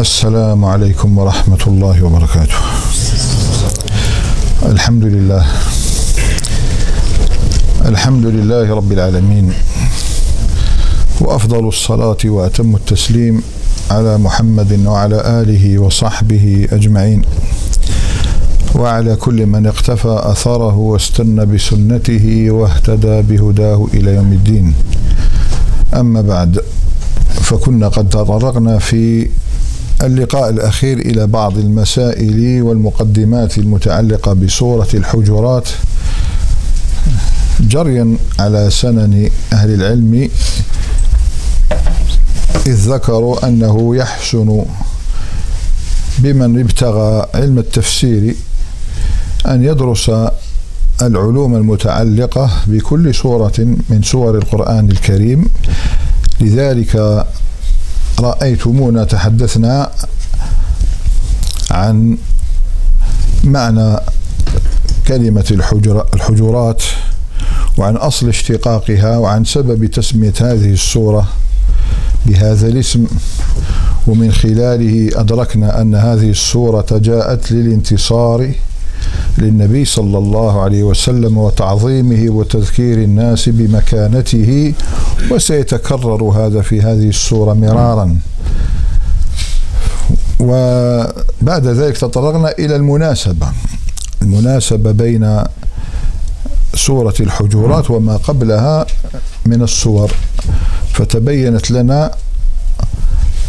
[0.00, 2.56] السلام عليكم ورحمة الله وبركاته.
[4.72, 5.44] الحمد لله.
[7.84, 9.52] الحمد لله رب العالمين.
[11.20, 13.42] وأفضل الصلاة وأتم التسليم
[13.90, 17.22] على محمد وعلى آله وصحبه أجمعين.
[18.74, 24.74] وعلى كل من اقتفى أثره واستنى بسنته واهتدى بهداه إلى يوم الدين.
[25.94, 26.60] أما بعد
[27.42, 29.28] فكنا قد تطرقنا في
[30.02, 35.68] اللقاء الأخير إلى بعض المسائل والمقدمات المتعلقة بسورة الحجرات
[37.60, 40.28] جريا على سنن أهل العلم
[42.66, 44.64] إذ ذكروا أنه يحسن
[46.18, 48.34] بمن ابتغى علم التفسير
[49.46, 50.10] أن يدرس
[51.02, 53.52] العلوم المتعلقة بكل سورة
[53.88, 55.44] من سور القرآن الكريم.
[56.40, 57.26] لذلك
[58.20, 59.90] رأيتمونا تحدثنا
[61.70, 62.18] عن
[63.44, 63.96] معنى
[65.08, 66.82] كلمة الحجر الحجرات
[67.78, 71.28] وعن أصل اشتقاقها وعن سبب تسمية هذه السورة
[72.26, 73.06] بهذا الاسم.
[74.06, 78.52] ومن خلاله أدركنا أن هذه السورة جاءت للانتصار
[79.38, 84.74] للنبي صلى الله عليه وسلم وتعظيمه وتذكير الناس بمكانته
[85.30, 88.16] وسيتكرر هذا في هذه السورة مرارا.
[90.40, 93.46] وبعد ذلك تطرقنا إلى المناسبة.
[94.22, 95.44] المناسبة بين
[96.74, 98.86] سورة الحجرات وما قبلها
[99.46, 100.12] من السور.
[100.92, 102.14] فتبينت لنا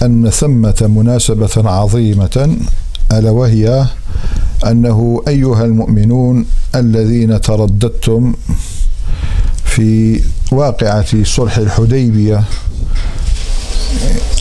[0.01, 2.57] أن ثمة مناسبة عظيمة
[3.11, 3.85] ألا وهي
[4.65, 6.45] أنه أيها المؤمنون
[6.75, 8.33] الذين ترددتم
[9.65, 12.43] في واقعة صلح الحديبية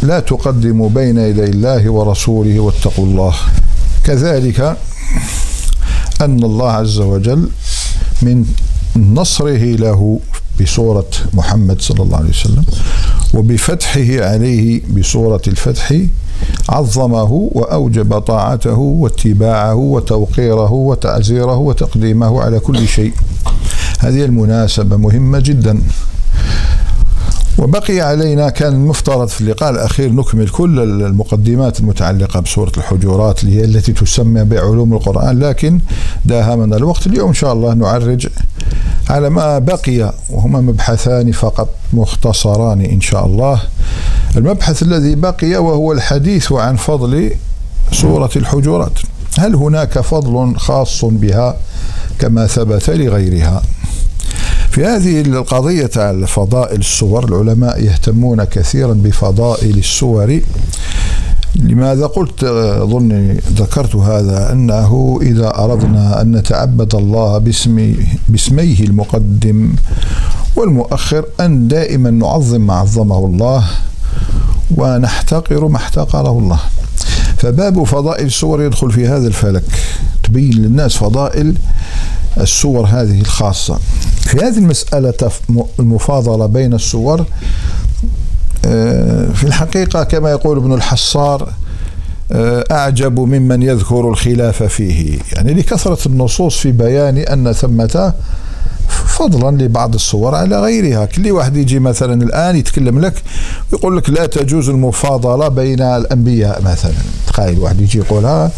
[0.03, 3.35] لا تقدموا بين يدي الله ورسوله واتقوا الله.
[4.05, 4.77] كذلك
[6.21, 7.49] أن الله عز وجل
[8.23, 8.45] من
[8.97, 10.21] نصره له
[10.61, 12.65] بسورة محمد صلى الله عليه وسلم
[13.35, 15.95] وبفتحه عليه بسورة الفتح
[16.69, 23.13] عظمه وأوجب طاعته واتباعه وتوقيره وتعزيره وتقديمه على كل شيء.
[23.99, 25.81] هذه المناسبة مهمة جدا.
[27.59, 33.65] وبقي علينا كان المفترض في اللقاء الأخير نكمل كل المقدمات المتعلقة بسورة الحجرات اللي هي
[33.65, 35.81] التي تسمى بعلوم القرآن لكن
[36.25, 38.29] داهمنا الوقت اليوم إن شاء الله نعرج
[39.11, 43.61] على ما بقي وهما مبحثان فقط مختصران إن شاء الله.
[44.37, 47.33] المبحث الذي بقي وهو الحديث عن فضل
[47.93, 48.99] سورة الحجرات.
[49.39, 51.57] هل هناك فضل خاص بها
[52.19, 53.63] كما ثبت لغيرها؟
[54.71, 60.41] في هذه القضية على فضائل السور العلماء يهتمون كثيرا بفضائل السور.
[61.55, 62.45] لماذا قلت
[62.83, 67.95] أظن ذكرت هذا أنه إذا أردنا أن نتعبد الله باسم
[68.29, 69.73] باسميه المقدم
[70.57, 73.65] والمؤخر أن دائما نعظم ما عظمه الله
[74.77, 76.59] ونحتقر ما احتقره الله.
[77.37, 79.65] فباب فضائل السور يدخل في هذا الفلك.
[80.23, 81.55] تبين للناس فضائل
[82.41, 83.79] السور هذه الخاصة.
[84.21, 85.31] في هذه المسألة
[85.79, 87.25] المفاضلة بين السور آه،
[89.35, 91.53] في الحقيقة كما يقول ابن الحصار
[92.33, 95.19] آه، أعجب ممن يذكر الخلاف فيه.
[95.33, 98.13] يعني لكثرة النصوص في بيان أن ثمة
[98.89, 101.05] فضلا لبعض الصور على غيرها.
[101.05, 103.23] كل واحد يجي مثلا الآن يتكلم لك
[103.73, 106.93] ويقول لك لا تجوز المفاضلة بين الأنبياء مثلا.
[107.27, 108.51] تخيل واحد يجي يقولها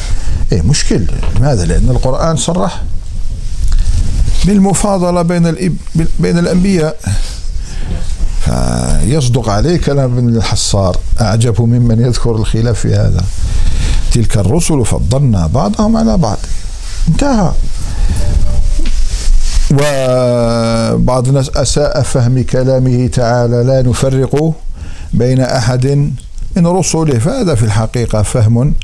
[0.53, 1.07] إيه مشكل.
[1.37, 2.83] لماذا؟ لأن القرآن صرح
[4.45, 5.77] بالمفاضلة بين
[6.19, 6.97] بين الأنبياء.
[8.45, 10.97] فيصدق عليه كلام ابن الحصار.
[11.21, 13.25] أعجب ممن يذكر الخلاف في هذا.
[14.13, 16.39] تلك الرسل فضلنا بعضهم على بعض.
[17.09, 17.53] انتهى.
[19.73, 24.55] وبعض الناس أساء فهم كلامه تعالى لا نفرق
[25.15, 25.87] بين أحد
[26.57, 27.19] من رسله.
[27.19, 28.75] فهذا في الحقيقة فهم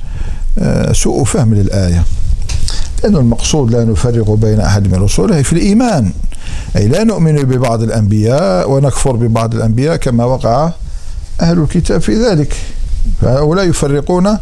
[0.59, 2.05] آه، سوء فهم للآية.
[3.05, 6.13] لأن المقصود لا نفرق بين أحد من رسله في الإيمان.
[6.77, 10.73] أي لا نؤمن ببعض الأنبياء ونكفر ببعض الأنبياء كما وقع
[11.41, 12.57] أهل الكتاب في ذلك.
[13.21, 14.39] فهؤلاء يفرقون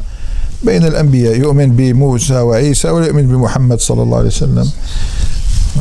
[0.63, 4.71] بين الأنبياء يؤمن بموسى وعيسى ولا يؤمن بمحمد صلى الله عليه وسلم.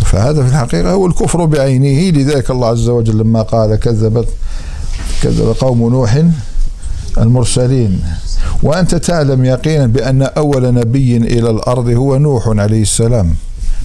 [0.05, 2.17] فهذا في الحقيقة هو الكفر بعينه.
[2.17, 4.27] لذلك الله عز وجل لما قال كذبت
[5.23, 6.23] كذب قوم نوح
[7.17, 8.01] المرسلين.
[8.63, 13.35] وأنت تعلم يقينا بأن أول نبي إلى الأرض هو نوح عليه السلام.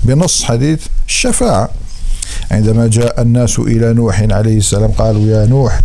[0.04, 1.68] بنص حديث الشفاعة
[2.50, 5.80] عندما جاء الناس إلى نوح عليه السلام قالوا يا نوح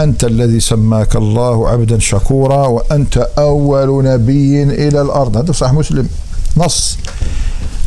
[0.00, 5.36] أنت الذي سماك الله عبدا شكورا وأنت أول نبي إلى الأرض.
[5.36, 6.08] هذا صح مسلم
[6.56, 6.98] نص.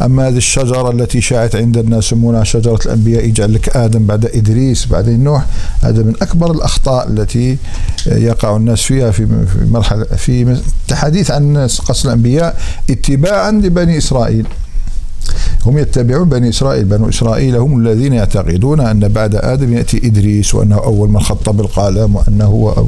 [0.01, 4.85] أما هذه الشجرة التي شاعت عند الناس يسمونها شجرة الأنبياء يجعل لك آدم بعد إدريس
[4.85, 5.45] بعدين نوح.
[5.81, 7.57] هذا من أكبر الأخطاء التي
[8.05, 14.47] يقع الناس فيها في مرحلة في التحديث عن قص الأنبياء اتباعا لبني إسرائيل.
[15.65, 16.85] هم يتبعون بني إسرائيل.
[16.85, 22.15] بنو إسرائيل هم الذين يعتقدون أن بعد آدم يأتي إدريس وأنه أول من خط بالقلم
[22.15, 22.85] وأنه هو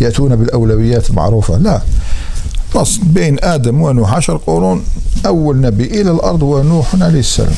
[0.00, 1.58] يأتون بالأولويات المعروفة.
[1.58, 1.82] لا.
[2.70, 4.82] فصل بين آدم ونوح عشر قرون
[5.26, 7.54] أول نبي إلى الأرض هو نوح عليه السلام.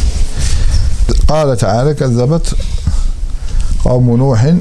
[1.28, 2.54] قال تعالى كذبت
[3.84, 4.54] قوم نوح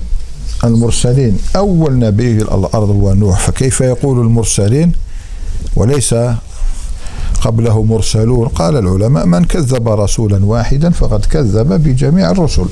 [0.63, 1.37] المرسلين.
[1.55, 3.39] أول نبي إلى الأرض هو نوح.
[3.39, 4.91] فكيف يقول المرسلين؟
[5.75, 6.15] وليس
[7.43, 8.47] قبله مرسلون.
[8.47, 12.65] قال العلماء من كذب رسولا واحدا فقد كذب بجميع الرسل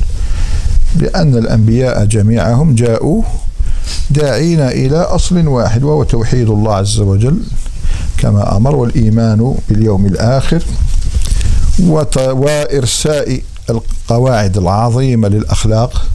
[0.96, 3.24] لأن الأنبياء جميعهم جاءوا
[4.10, 7.38] داعين إلى أصل واحد وهو توحيد الله عز وجل
[8.18, 10.64] كما أمر والإيمان باليوم الآخر
[12.18, 16.06] وإرساء القواعد العظيمة للأخلاق.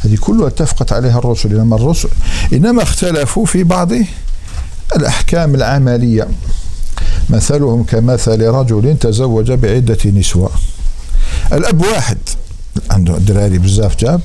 [0.00, 1.54] هذه كلها اتفقت عليها الرسل.
[1.54, 2.08] إنما الرسل
[2.52, 3.92] إنما اختلفوا في بعض
[4.96, 6.28] الأحكام العملية.
[7.30, 10.50] مثلهم كمثل رجل تزوج بعدة نسوة.
[11.52, 12.18] الأب واحد.
[12.90, 14.20] عنده دراري بزاف جاب.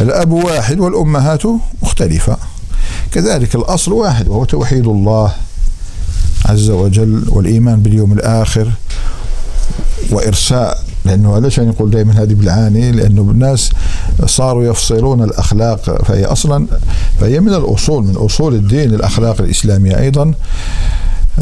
[0.00, 1.42] الأب واحد والأمهات
[1.82, 2.36] مختلفة.
[3.12, 5.32] كذلك الأصل واحد وهو توحيد الله
[6.44, 8.72] عز وجل والإيمان باليوم الآخر
[10.10, 13.70] وإرساء لأنه علاش نقول دائما هذه بالعاني؟ لأنه الناس
[14.26, 16.02] صاروا يفصلون الأخلاق.
[16.04, 16.66] فهي أصلا
[17.20, 20.34] فهي من الأصول من أصول الدين الأخلاق الإسلامية أيضا.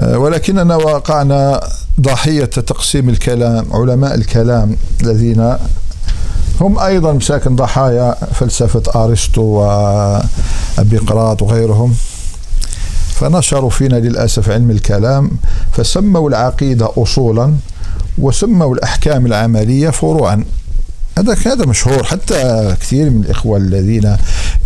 [0.02, 1.60] ولكننا وقعنا
[2.00, 5.56] ضحية تقسيم الكلام علماء الكلام الذين
[6.60, 11.94] هم أيضا مساكن ضحايا فلسفة أرسطو وأبيقراط وغيرهم.
[13.14, 15.30] فنشروا فينا للأسف علم الكلام
[15.72, 17.54] فسموا العقيدة أصولا
[18.18, 20.44] وسموا الأحكام العملية فروعا.
[21.18, 24.16] هذا هذا مشهور حتى كثير من الإخوة الذين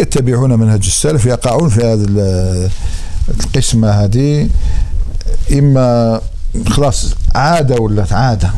[0.00, 2.70] يتبعون منهج السلف يقعون في هذه
[3.40, 4.48] القسمة هذه.
[5.52, 6.20] إما
[6.68, 8.50] خلاص عادة ولا عادة؟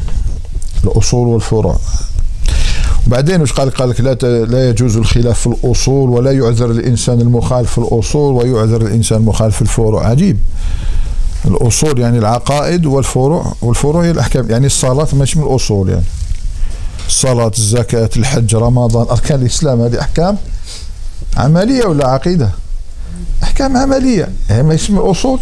[0.85, 1.79] الأصول والفروع.
[3.07, 7.73] وبعدين وش قال قال لك لا لا يجوز الخلاف في الأصول ولا يعذر الإنسان المخالف
[7.73, 10.09] في الأصول ويعذر الإنسان المخالف في الفروع.
[10.09, 10.39] عجيب.
[11.45, 14.51] الأصول يعني العقائد والفروع والفروع هي الأحكام.
[14.51, 16.05] يعني الصلاة ماشي من الأصول يعني.
[17.09, 19.07] الصلاة الزكاة الحج رمضان.
[19.11, 20.37] أركان الإسلام هذه أحكام
[21.37, 22.51] عملية ولا عقيدة؟
[23.43, 24.29] أحكام عملية.
[24.49, 25.39] هي ماشي من الأصول.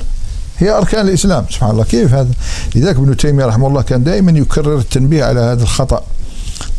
[0.58, 1.84] هي أركان الإسلام سبحان الله.
[1.84, 2.30] كيف هذا؟
[2.74, 6.02] لذلك ابن تيمية رحمه الله كان دائما يكرر التنبيه على هذا الخطأ.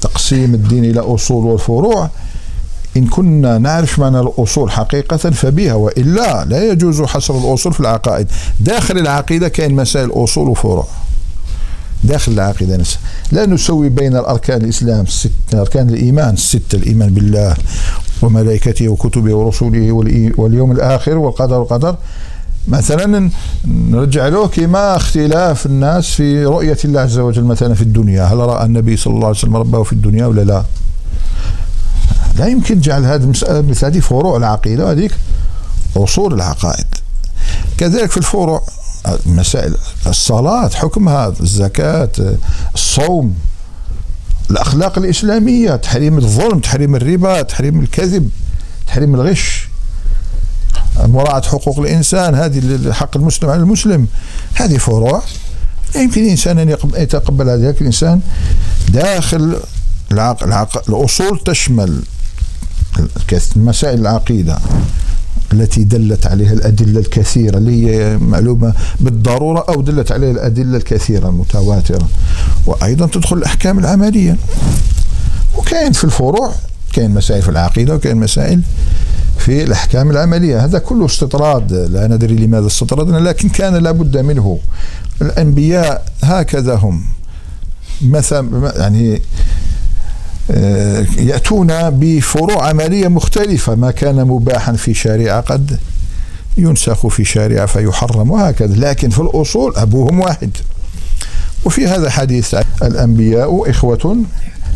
[0.01, 2.09] تقسيم الدين إلى أصول والفروع.
[2.97, 8.27] إن كنا نعرف معنى الأصول حقيقة فبها وإلا لا يجوز حصر الأصول في العقائد.
[8.59, 10.87] داخل العقيدة كاين مسائل أصول وفروع.
[12.03, 12.99] داخل العقيدة نفسها.
[13.31, 17.55] لا نسوي بين الأركان الإسلام الست أركان الإيمان الستة الإيمان بالله
[18.21, 19.91] وملائكته وكتبه ورسوله
[20.37, 21.95] واليوم الآخر والقدر والقدر.
[22.67, 23.29] مثلا
[23.67, 28.23] نرجع له كما اختلاف الناس في رؤية الله عز وجل مثلا في الدنيا.
[28.23, 30.63] هل رأى النبي صلى الله عليه وسلم ربه في الدنيا ولا لا؟
[32.37, 35.11] لا يمكن جعل هذه المسألة مثل هذه فروع العقيدة وهذيك
[35.97, 36.85] أصول العقائد.
[37.77, 38.61] كذلك في الفروع
[39.25, 39.75] مسائل
[40.07, 42.09] الصلاة حكمها الزكاة
[42.75, 43.35] الصوم
[44.51, 48.29] الأخلاق الإسلامية تحريم الظلم تحريم الربا تحريم الكذب
[48.87, 49.69] تحريم الغش.
[50.99, 54.07] مراعاة حقوق الإنسان هذه حق المسلم على المسلم.
[54.53, 55.23] هذه فروع.
[55.95, 58.21] لا يمكن الإنسان أن يتقبل هذا الإنسان
[58.89, 59.57] داخل
[60.11, 62.01] العقل, العقل الأصول تشمل
[63.55, 64.59] مسائل العقيدة
[65.53, 72.07] التي دلت عليها الأدلة الكثيرة اللي هي معلومة بالضرورة أو دلت عليها الأدلة الكثيرة المتواترة.
[72.65, 74.37] وأيضا تدخل الأحكام العملية.
[75.57, 76.53] وكاين في الفروع
[76.93, 78.61] كاين مسائل في العقيدة وكاين مسائل
[79.37, 80.65] في الأحكام العملية.
[80.65, 84.59] هذا كله استطراد لا ندري لماذا استطردنا لكن كان لابد منه.
[85.21, 87.03] الأنبياء هكذا هم.
[88.01, 89.21] مثلا يعني
[90.51, 93.75] آه، يأتون بفروع عملية مختلفة.
[93.75, 95.79] ما كان مباحا في شريعة قد
[96.57, 98.75] ينسخ في شريعة فيحرم وهكذا.
[98.75, 100.49] لكن في الأصول أبوهم واحد.
[101.65, 104.25] وفي هذا حديث الأنبياء إخوة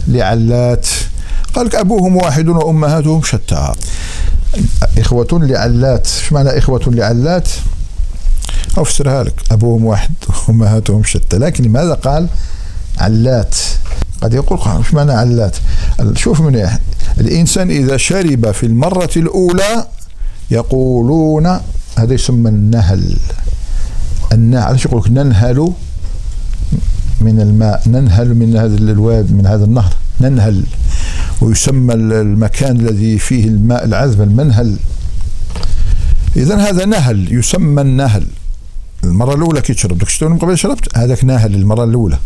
[0.08, 0.88] لعلات.
[1.54, 3.72] قال أبوهم واحد وأمهاتهم شتى.
[4.98, 6.08] إخوة لعلات.
[6.08, 7.50] إيش معنى إخوة لعلات؟
[8.78, 10.12] أفسرها لك أبوهم واحد
[10.48, 11.38] وأمهاتهم شتى.
[11.38, 12.28] لكن لماذا قال
[12.98, 13.56] علات؟
[14.22, 15.58] قد يقول إيش معنى علات؟
[16.14, 16.70] شوف من؟
[17.18, 19.88] الإنسان إذا شرب في المرة الأولى
[20.52, 21.60] يقولون
[21.98, 23.18] هذا يسمى النهل.
[24.32, 25.72] النهل علاش يقول لك ننهل؟
[27.22, 27.82] من الماء.
[27.88, 29.94] ننهل من هذا الواد من هذا النهر.
[30.22, 30.64] ننهل.
[31.42, 34.78] ويسمى المكان الذي فيه الماء العذب المنهل.
[36.36, 38.28] اذا هذا نهل يسمى النهل.
[39.04, 39.98] المرة الأولى كي تشرب.
[39.98, 42.18] داك من قبل شربت؟ هذاك نهل المرة الأولى.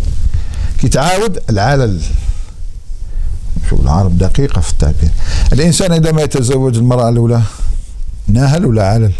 [0.79, 2.01] كي تعاود العلل.
[3.69, 5.09] شوف العرب دقيقة في التعبير.
[5.53, 7.41] الإنسان عندما يتزوج المرأة الأولى
[8.27, 9.11] ناهل ولا علل؟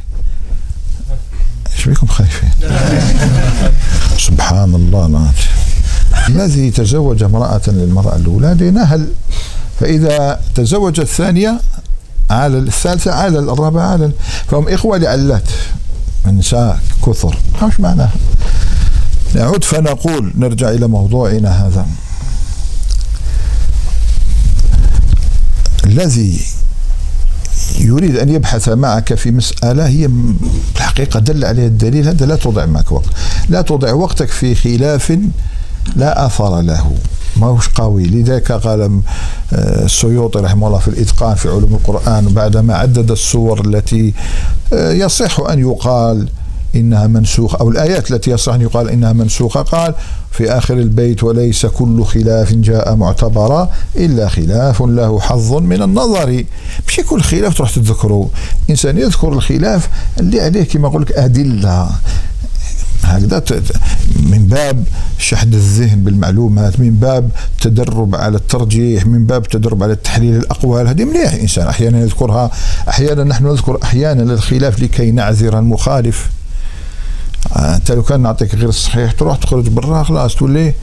[1.76, 2.50] إيش بكم خايفين؟
[4.18, 5.32] سبحان الله.
[6.30, 9.08] الذي تزوج امرأة للمرأة الأولى نهل.
[9.82, 11.60] فإذا تزوج الثانية
[12.30, 14.12] على الثالثة على الرابعة على
[14.48, 15.50] فهم إخوة لعلات
[16.26, 17.38] النساء كثر.
[17.64, 18.12] إيش معناها.
[19.36, 21.86] نعود فنقول نرجع إلى موضوعنا هذا.
[25.86, 26.42] الذي
[27.80, 30.10] يريد أن يبحث معك في مسألة هي
[30.76, 33.10] الحقيقة دل عليها الدليل هذا لا تضع معك وقت.
[33.50, 35.18] لا تضع وقتك في خلاف
[35.96, 36.96] لا أثر له.
[37.42, 38.04] ما هوش قوي.
[38.04, 38.82] لذلك قال
[39.54, 44.14] آه، السيوطي رحمه الله في الإتقان في علوم القرآن بعدما عدد الصور التي
[44.74, 46.28] آه، يصح أن يقال
[46.76, 49.62] إنها منسوخة أو الآيات التي يصح أن يقال إنها منسوخة.
[49.62, 49.94] قال
[50.32, 56.44] في آخر البيت وليس كل خلاف جاء معتبرا إلا خلاف له حظ من النظر.
[56.88, 58.30] مش كل خلاف تروح تذكره.
[58.70, 61.90] إنسان يذكر الخلاف اللي عليه كما أقول لك أدلة.
[63.04, 63.44] هكذا
[64.24, 64.84] من باب
[65.18, 67.30] شحذ الذهن بالمعلومات من باب
[67.62, 70.88] تدرب على الترجيح من باب تدرب على تحليل الأقوال.
[70.88, 72.52] هذه مليح إنسان أحيانا يذكرها
[72.90, 76.30] أحيانا نحن نذكر أحيانا الخلاف لكي نعذر المخالف.
[77.56, 80.74] آه، أنت لو كان نعطيك غير الصحيح تروح تخرج برا خلاص تولي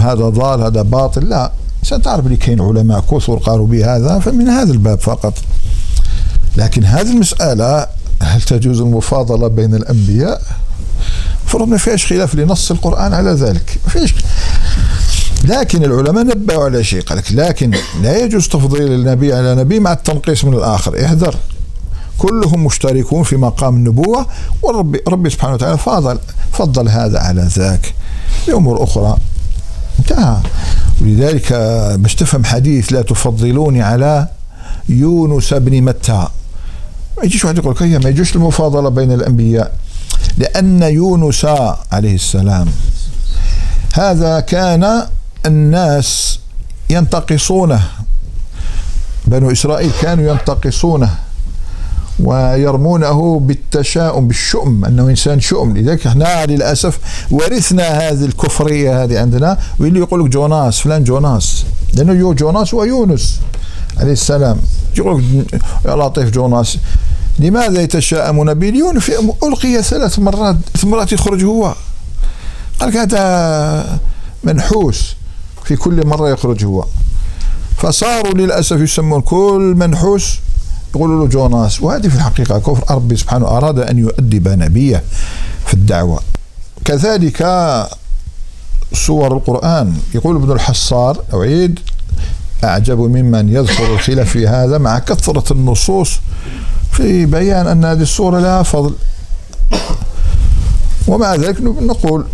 [0.00, 1.28] هذا ضال هذا باطل.
[1.28, 5.34] لا ستعرف اللي كاين علماء كثر قالوا بهذا فمن هذا الباب فقط.
[6.56, 7.86] لكن هذه المسألة
[8.22, 10.42] هل تجوز المفاضلة بين الأنبياء؟
[11.54, 13.78] المفروض ما فيهاش خلاف لنص القرآن على ذلك.
[13.84, 14.14] ما فيش
[15.44, 17.70] لكن العلماء نبهوا على شيء قال لك لكن
[18.02, 21.04] لا يجوز تفضيل النبي على نبي مع التنقيص من الآخر.
[21.04, 21.34] احذر.
[22.18, 24.26] كلهم مشتركون في مقام النبوة
[24.62, 26.18] والرب ربي سبحانه وتعالى فضل
[26.52, 27.94] فضل هذا على ذاك.
[28.46, 29.16] بأمور أخرى.
[29.98, 30.36] انتهى.
[31.00, 31.52] ولذلك
[31.98, 34.28] باش تفهم حديث لا تفضلوني على
[34.88, 36.28] يونس بن متى.
[37.18, 39.72] ما يجيش واحد يقول لك ما يجوش المفاضلة بين الأنبياء.
[40.38, 41.44] لأن يونس
[41.92, 42.68] عليه السلام.
[43.94, 45.06] هذا كان
[45.46, 46.38] الناس
[46.90, 47.82] ينتقصونه.
[49.26, 51.10] بنو إسرائيل كانوا ينتقصونه
[52.20, 55.76] ويرمونه بالتشاؤم بالشؤم أنه إنسان شؤم.
[55.76, 56.98] لذلك إحنا للأسف
[57.30, 61.64] ورثنا هذه الكفرية هذه عندنا واللي يقول لك جوناس فلان جوناس.
[61.94, 63.40] لأنه يو جوناس ويونس
[63.96, 64.58] عليه السلام.
[64.98, 66.78] يقول لك يا لطيف جوناس
[67.38, 67.82] لماذا
[68.52, 68.68] به
[69.42, 71.74] ألقي ثلاث مرات ثلاث مرات يخرج هو.
[72.80, 74.00] قال هذا
[74.44, 75.16] منحوس.
[75.64, 76.84] في كل مرة يخرج هو.
[77.76, 80.38] فصاروا للأسف يسمون كل منحوس
[80.94, 81.82] يقولوا له جوناس.
[81.82, 85.02] وهذه في الحقيقة كفر ربي سبحانه أراد أن يؤدب نبيه
[85.66, 86.20] في الدعوة.
[86.84, 87.42] كذلك
[88.92, 89.96] صور القرآن.
[90.14, 91.80] يقول ابن الحصار أعيد.
[92.64, 96.10] أعجب ممن يذكر الخلاف في هذا مع كثرة النصوص
[96.92, 98.94] في بيان أن هذه الصورة لها فضل.
[101.08, 102.24] ومع ذلك نقول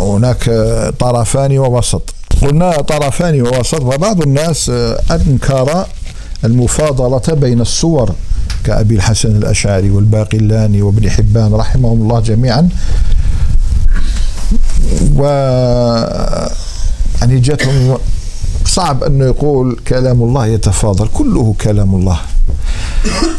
[0.00, 0.50] هناك
[0.98, 2.14] طرفان ووسط.
[2.42, 4.70] قلنا طرفان ووسط وبعض الناس
[5.10, 5.86] أنكر
[6.44, 8.14] المفاضلة بين الصور
[8.64, 12.68] كأبي الحسن الأشعري والباقلاني وابن حبان رحمهم الله جميعا.
[15.16, 15.24] و
[17.20, 17.98] يعني جاتهم
[18.72, 21.08] صعب أنه يقول كلام الله يتفاضل.
[21.14, 22.20] كله كلام الله.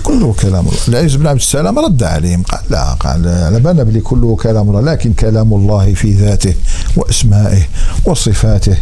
[0.04, 0.80] كله كلام الله.
[0.88, 2.44] العز بن عبد السلام رد عليهم.
[2.44, 6.54] قال لا قال على بالنا بلي كله كلام الله لكن كلام الله في ذاته
[6.96, 7.64] وأسمائه
[8.06, 8.78] وصفاته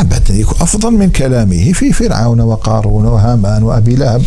[0.00, 1.72] أبدا يكون أفضل من كلامه.
[1.72, 4.22] في فرعون وقارون وهامان وأبي لهب.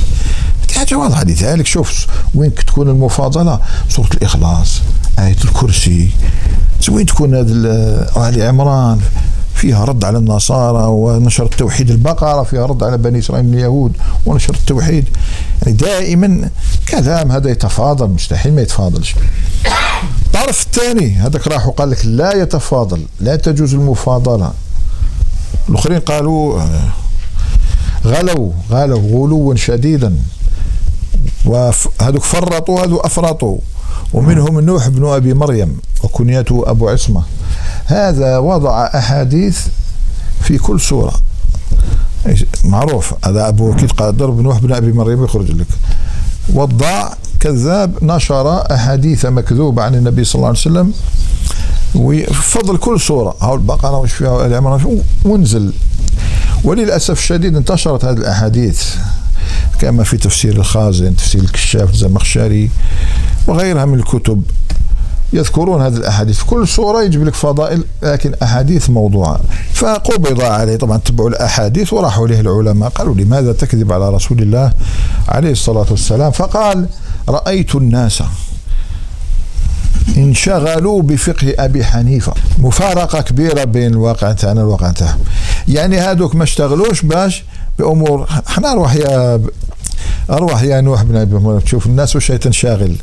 [0.76, 3.60] حاجة واضحة لذلك شوف وين تكون المفاضلة؟
[3.90, 4.82] سورة الإخلاص
[5.20, 6.10] آية الكرسي.
[6.90, 9.00] وين تكون آل عمران؟
[9.56, 13.94] فيها رد على النصارى ونشر التوحيد البقرة فيها رد على بني إسرائيل من اليهود
[14.26, 15.06] ونشر التوحيد.
[15.62, 16.50] يعني دائما
[16.90, 19.16] كلام هذا يتفاضل مستحيل ما يتفاضلش.
[20.28, 24.54] الطرف الثاني هذاك راح وقال لك لا يتفاضل لا تجوز المفاضلة.
[25.70, 26.92] الآخرين قالوا آه،
[28.06, 30.18] غلوا غلوا غلوا شديدا.
[31.46, 33.58] وهذوك فرطوا هذو أفرطوا.
[34.14, 37.24] ومنهم نوح بن أبي مريم وكنيته أبو عصمة.
[37.86, 39.60] هذا وضع أحاديث
[40.42, 41.14] في كل سورة.
[42.64, 43.14] معروف.
[43.26, 45.68] هذا أبو أكيد قال ضرب نوح بن أبي مريم يخرج لك.
[46.54, 50.94] وضاع كذاب نشر أحاديث مكذوبة عن النبي صلى الله عليه وسلم
[51.96, 53.36] وفضل كل سورة.
[53.42, 55.74] هاو البقرة وش فيها؟ آل عمران ونزل
[56.64, 58.84] وللأسف الشديد انتشرت هذه الأحاديث
[59.80, 62.70] كما في تفسير الخازن تفسير الكشاف الزمخشري
[63.48, 64.44] وغيرها من الكتب.
[65.34, 66.44] يذكرون هذه الأحاديث.
[66.44, 69.40] كل سورة يجيب لك فضائل لكن أحاديث موضوعة.
[69.74, 70.76] فقبض عليه.
[70.76, 72.90] طبعا تبعوا الأحاديث وراحوا إليه العلماء.
[72.90, 74.74] قالوا لماذا تكذب على رسول الله
[75.30, 76.88] عليه الصلاة والسلام؟ فقال
[77.30, 78.24] رأيت الناس
[80.18, 82.34] انشغلوا بفقه أبي حنيفة.
[82.58, 85.20] مفارقة كبيرة بين الواقع تاعنا والواقع تاعهم
[85.68, 87.44] يعني هذوك ما اشتغلوش باش
[87.80, 88.28] بأمور.
[88.50, 89.42] إحنا نروح يا
[90.30, 92.96] أروح يا نوح بن أبي تشوف الناس وش تنشغل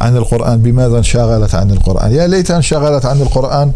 [0.00, 3.72] عن القرآن بماذا انشغلت عن القرآن؟ يا ليتها انشغلت عن القرآن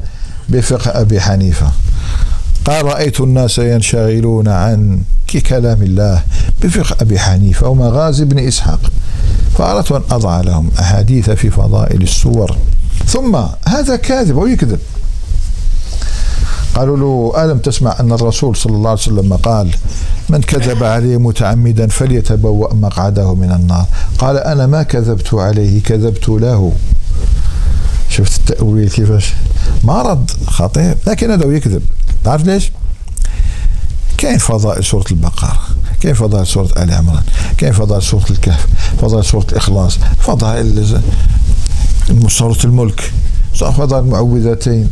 [0.49, 1.67] بفقه أبي حنيفة.
[2.65, 5.01] قال رأيت الناس ينشغلون عن
[5.49, 6.23] كلام الله
[6.63, 8.81] بفقه أبي حنيفة أو مغازي بن إسحاق.
[9.59, 12.57] فأردت أن أضع لهم أحاديث في فضائل السور.
[13.07, 14.79] ثم هذا كاذب ويكذب.
[16.75, 19.71] قالوا له ألم تسمع أن الرسول صلى الله عليه وسلم قال
[20.29, 23.87] من كذب عليه متعمدا فليتبوأ مقعده من النار.
[24.19, 26.73] قال أنا ما كذبت عليه كذبت له.
[28.09, 29.35] شفت التأويل كيفاش؟
[29.85, 31.83] مرض خطير لكن هذا يكذب.
[32.25, 32.73] تعرف ليش؟
[34.19, 35.59] كاين فضائل سورة البقرة؟
[36.01, 37.23] كاين فضائل سورة آل عمران؟
[37.59, 38.67] كاين فضائل سورة الكهف؟
[39.01, 41.01] فضائل سورة الإخلاص؟ فضائل
[42.29, 43.13] سورة الملك؟
[43.55, 44.91] فضائل المعوذتين.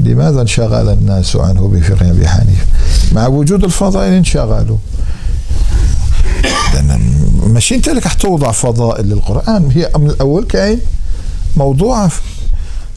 [0.00, 2.66] لماذا انشغل الناس عنه بفقه أبي حنيفة؟
[3.12, 4.76] مع وجود الفضائل انشغلوا.
[7.46, 9.70] ماشي أنت لك توضع فضائل للقرآن.
[9.70, 10.80] هي من الأول كاين
[11.56, 12.10] موضوعة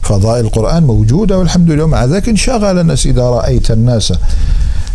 [0.02, 1.86] فضائل القرآن موجودة والحمد لله.
[1.86, 3.06] مع ذلك انشغل الناس.
[3.06, 4.12] إذا رأيت الناس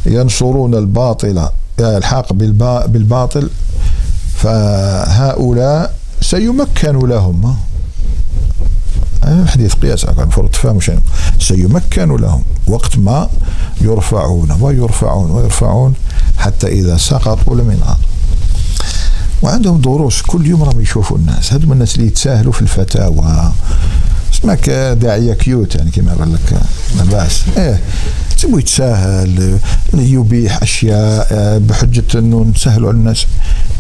[0.06, 1.50] ينصرون الباطل
[1.80, 2.34] الحاق
[2.88, 3.50] بالباطل
[4.36, 7.56] فهؤلاء سيمكن لهم.
[9.28, 11.00] الحديث قياس المفروض تفهموا شنو؟
[11.40, 13.30] سيمكن لهم وقت ما
[13.82, 15.94] يرفعون ويرفعون ويرفعون
[16.38, 18.08] حتى إذا سقطوا لم ينهضوا
[19.42, 21.54] وعندهم دروس كل يوم راهم يشوفوا الناس.
[21.54, 23.52] هذوما الناس اللي يتساهلوا في الفتاوى.
[24.34, 24.70] اسمك
[25.02, 26.62] داعيه cute يعني كما قال لك
[26.98, 27.80] لا باس إيه
[28.42, 29.60] تبغى يتساهل
[29.94, 33.26] يبيح أشياء بحجة إنه نسهلوا على الناس.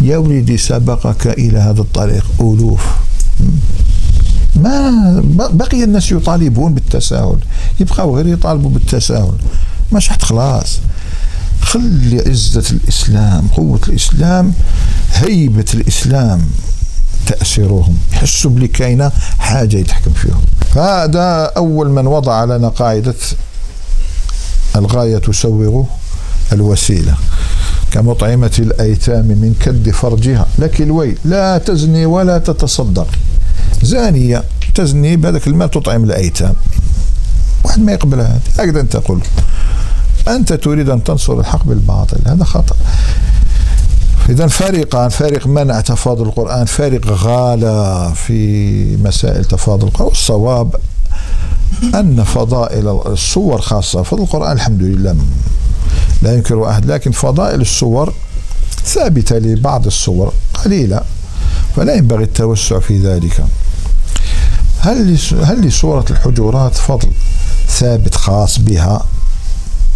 [0.01, 2.85] يا وليدي سبقك إلى هذا الطريق ألوف.
[4.57, 5.21] ما
[5.53, 7.37] بقي الناس يطالبون بالتساهل.
[7.79, 9.33] يبقوا غير يطالبوا بالتساهل.
[9.93, 10.79] مش حتى خلاص.
[11.61, 14.53] خلي عزة الإسلام قوة الإسلام
[15.13, 16.41] هيبة الإسلام
[17.25, 20.41] تأثيرهم يحسوا بلي كاينة حاجة يتحكم فيهم.
[20.75, 23.15] هذا أول من وضع لنا قاعدة
[24.75, 25.83] الغاية تسوغ
[26.51, 27.15] الوسيلة.
[27.91, 30.45] كمطعمة الأيتام من كد فرجها.
[30.59, 33.07] لك الويل لا تزني ولا تتصدق.
[33.81, 34.43] زانية
[34.75, 36.55] تزني بهذاك المال تطعم الأيتام.
[37.63, 38.39] واحد ما يقبل هذا.
[38.59, 39.21] هكذا أنت تقول.
[40.27, 42.17] أنت تريد أن تنصر الحق بالباطل.
[42.25, 42.75] هذا خطأ.
[44.29, 50.07] إذا فريقان فريق منع تفاضل القرآن فريق غالى في مسائل تفاضل القرآن.
[50.07, 50.75] والصواب
[51.95, 55.15] أن فضائل الصور خاصة فضل القرآن الحمد لله
[56.21, 58.13] لا ينكر أحد لكن فضائل الصور
[58.85, 61.01] ثابتة لبعض الصور قليلة.
[61.77, 63.45] فلا ينبغي التوسع في ذلك.
[64.79, 67.09] هل هل لسورة الحجرات فضل
[67.67, 69.05] ثابت خاص بها؟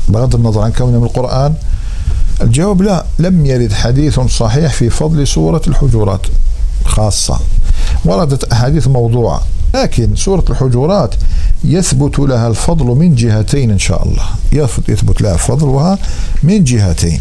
[0.09, 1.53] بغض النظر عن كونها من القرآن؟
[2.41, 6.21] الجواب لا لم يرد حديث صحيح في فضل سورة الحجرات
[6.85, 7.39] خاصة.
[8.05, 11.15] وردت أحاديث موضوعة لكن سورة الحجرات
[11.63, 14.25] يثبت لها الفضل من جهتين إن شاء الله.
[14.89, 15.97] يثبت لها فضلها
[16.43, 17.19] من جهتين.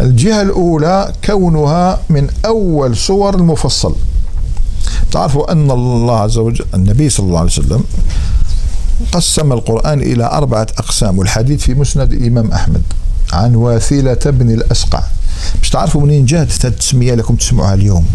[0.00, 3.94] الجهة الأولى كونها من أول سور المفصل.
[5.12, 7.84] تعرفوا أن الله عز وجل النبي صلى الله عليه وسلم
[9.12, 12.82] قسم القرآن إلى أربعة أقسام والحديث في مسند الإمام أحمد
[13.32, 15.02] عن واثلة بن الأسقع.
[15.62, 18.06] مش تعرفوا منين جاءت التسمية لكم تسمعها اليوم؟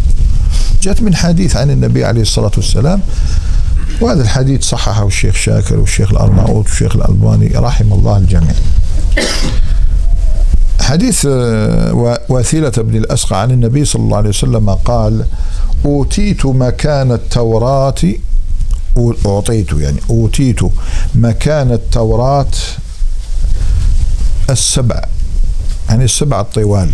[0.82, 3.02] جاءت من حديث عن النبي عليه الصلاة والسلام.
[4.02, 8.54] وهذا الحديث صححه الشيخ شاكر والشيخ الأرناؤوط والشيخ الألباني رحم الله الجميع.
[10.84, 15.26] حديث آه، واثلة بن الأسقع عن النبي صلى الله عليه وسلم قال
[15.86, 17.96] أوتيت مكان التوراة
[19.26, 20.60] أعطيت يعني أوتيت
[21.16, 22.52] مكان التوراة
[24.50, 25.02] السبع
[25.90, 26.90] يعني السبع الطوال.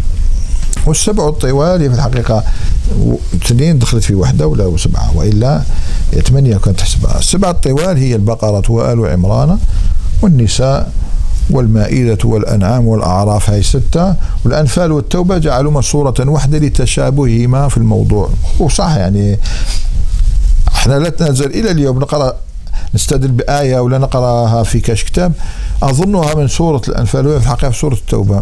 [0.85, 2.43] والسبع الطوال في الحقيقة
[3.35, 5.63] اثنين دخلت في واحدة ولا سبعة وإلا
[6.27, 7.19] ثمانية كانت تحسبها.
[7.19, 9.59] السبع الطوال هي البقرة وآل عمران
[10.21, 10.91] والنساء
[11.49, 14.15] والمائدة والأنعام والأعراف هاي ستة.
[14.45, 18.29] والأنفال والتوبة جعلوها صورة واحدة لتشابههما في الموضوع.
[18.59, 19.39] وصح يعني
[20.67, 22.33] إحنا لا نزل إلى اليوم نقرأ
[22.95, 25.33] نستدل بآية ولا نقرأها في كاش كتاب.
[25.83, 28.41] أظنها من سورة الأنفال وهي في الحقيقة في سورة التوبة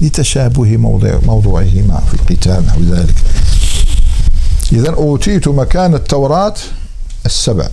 [0.00, 3.14] لتشابه موضوع موضوعهما في القتال نحو ذلك.
[4.72, 6.54] إذا أوتيت مكان التوراة
[7.26, 7.68] السبع.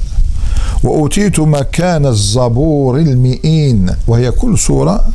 [0.83, 5.05] وأوتيت مكان الزبور المئين وهي كل سورة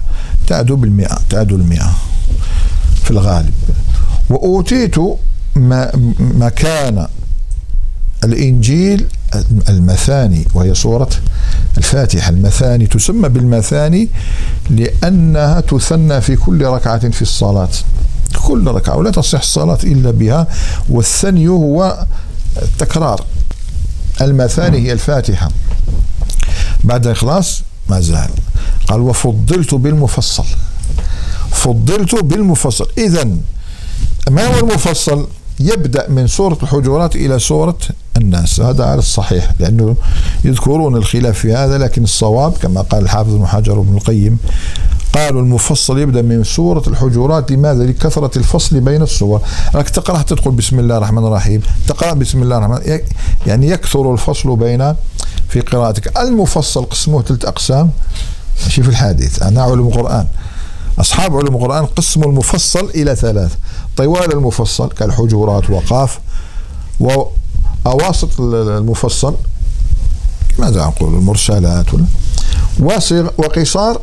[0.46, 1.90] تعدو بالمئة تعدو المئة
[3.04, 3.54] في الغالب.
[4.30, 4.94] وأوتيت
[6.18, 7.06] مكان
[8.24, 9.06] الإنجيل
[9.68, 11.08] المثاني وهي سورة
[11.78, 12.30] الفاتحة.
[12.30, 14.08] المثاني تسمى بالمثاني
[14.70, 17.68] لأنها تثنى في كل ركعة في الصلاة.
[18.46, 20.46] كل ركعة ولا تصح الصلاة إلا بها
[20.88, 22.06] والثني هو
[22.62, 23.24] التكرار.
[24.20, 25.48] المثاني هي الفاتحة.
[26.84, 28.30] بعد الإخلاص ما زال.
[28.88, 30.44] قال وفضلت بالمفصل.
[31.50, 32.88] فضلت بالمفصل.
[32.98, 33.24] إذا
[34.30, 35.28] ما هو المفصل؟
[35.60, 37.78] يبدأ من سورة الحجرات إلى سورة
[38.16, 38.60] الناس.
[38.60, 39.96] هذا على الصحيح لأنه
[40.44, 44.38] يذكرون الخلاف في هذا لكن الصواب كما قال الحافظ ابن حجر وابن القيم
[45.12, 47.50] قالوا المفصل يبدأ من سورة الحجرات.
[47.52, 49.40] لماذا؟ لكثرة الفصل بين السور،
[49.74, 53.00] راك تقرأ تقول بسم الله الرحمن الرحيم، تقرأ بسم الله الرحمن
[53.46, 54.94] يعني يكثر الفصل بين
[55.48, 57.90] في قراءتك، المفصل قسموه ثلاث أقسام.
[58.64, 60.26] ماشي في الحديث، أنا علوم القرآن.
[60.98, 63.54] أصحاب علوم القرآن قسموا المفصل إلى ثلاث،
[63.96, 66.20] طوال المفصل كالحجرات وقاف.
[67.00, 69.34] واواسط المفصل
[70.58, 71.86] ماذا نقول المرسلات
[73.38, 74.00] وقصار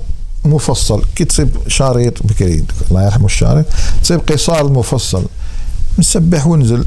[0.50, 1.04] مفصل.
[1.16, 3.64] كي تصيب شريط بكري الله يرحمه الشارع
[4.04, 5.26] تصيب قصار المفصل
[6.00, 6.86] نسبح ونزل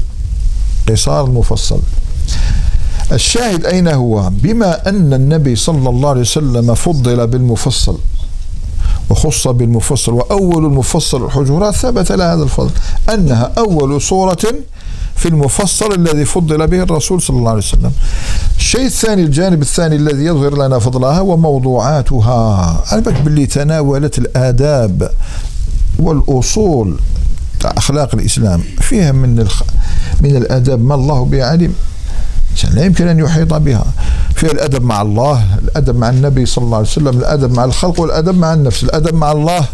[0.89, 1.79] قصار المفصل
[3.11, 7.97] الشاهد أين هو؟ بما أن النبي صلى الله عليه وسلم فضل بالمفصل
[9.09, 12.71] وخص بالمفصل وأول المفصل الحجرات ثبت له هذا الفضل
[13.13, 14.45] أنها أول سورة
[15.15, 17.91] في المفصل الذي فضل به الرسول صلى الله عليه وسلم.
[18.63, 25.11] الشيء الثاني الجانب الثاني الذي يظهر لنا فضلها وموضوعاتها أنا باللي تناولت الآداب
[25.99, 26.99] والأصول
[27.65, 29.63] أخلاق الإسلام فيها من الخ...
[30.21, 31.73] من الآداب ما الله به علم
[32.73, 33.85] لا يمكن أن يحيط بها.
[34.35, 38.37] فيها الأدب مع الله الأدب مع النبي صلى الله عليه وسلم الأدب مع الخلق والأدب
[38.37, 38.83] مع النفس.
[38.83, 39.65] الأدب مع الله.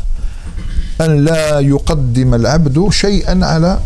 [1.02, 3.80] أن لا يقدم العبد شيئا على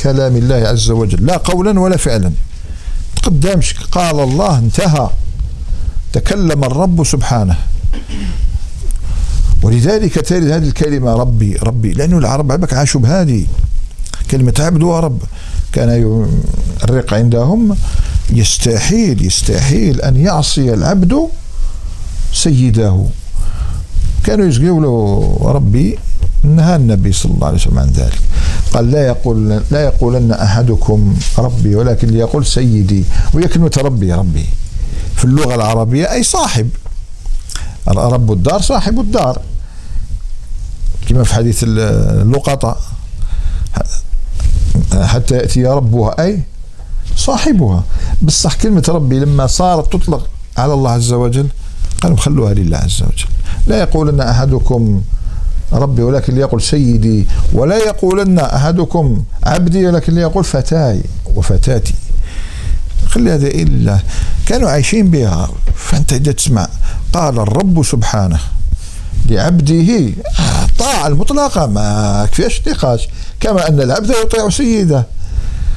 [0.00, 2.32] كلام الله عز وجل لا قولا ولا فعلا.
[3.22, 5.10] قدامش قال الله انتهى.
[6.12, 7.56] تكلم الرب سبحانه.
[9.62, 11.92] ولذلك ترد هذه الكلمة ربي ربي.
[11.92, 13.46] لأنه العرب عبك عاشوا بهذه
[14.30, 14.54] كلمة.
[14.58, 15.22] عبد ورب
[15.72, 15.88] كان
[16.84, 17.76] الرق عندهم
[18.30, 21.28] يستحيل يستحيل أن يعصي العبد
[22.32, 23.04] سيده.
[24.24, 25.98] كانوا يقولوا ربي
[26.42, 28.20] نهى النبي صلى الله عليه وسلم عن ذلك.
[28.72, 34.46] قال لا يقول لا يقولن أحدكم ربي ولكن ليقول سيدي وهي كلمه ربي ربي.
[35.16, 36.68] في اللغة العربية أي صاحب.
[37.88, 39.42] رب الدار صاحب الدار.
[41.08, 42.80] كما في حديث اللقطاء
[45.02, 46.42] حتى يأتي ربها أي
[47.16, 47.84] صاحبها.
[48.22, 50.28] بصح كلمة ربي لما صارت تطلق
[50.58, 51.48] على الله عز وجل
[52.02, 53.28] قالوا خلوها لله عز وجل.
[53.66, 55.02] لا يقولن أحدكم
[55.72, 61.02] ربي ولكن ليقول سيدي ولا يقولن أحدكم عبدي ولكن ليقول فتاي
[61.34, 61.94] وفتاتي.
[63.06, 63.98] خلي هذا إلا
[64.46, 65.50] كانوا عايشين بها.
[65.74, 66.68] فأنت إذا تسمع
[67.12, 68.38] قال الرب سبحانه
[69.28, 70.10] لعبده
[70.62, 73.08] الطاعة المطلقة ما فيهاش نقاش.
[73.40, 75.06] كما أن العبد يطيع سيده.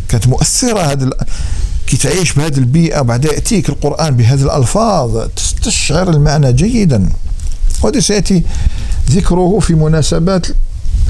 [0.10, 1.10] كانت مؤثرة هذه
[1.88, 7.10] كي تعيش بهذه البيئة وبعدين يأتيك القرآن بهذه الألفاظ تستشعر المعنى جيدا.
[7.82, 8.44] وهذا سيأتي
[9.12, 10.48] ذكره في مناسبات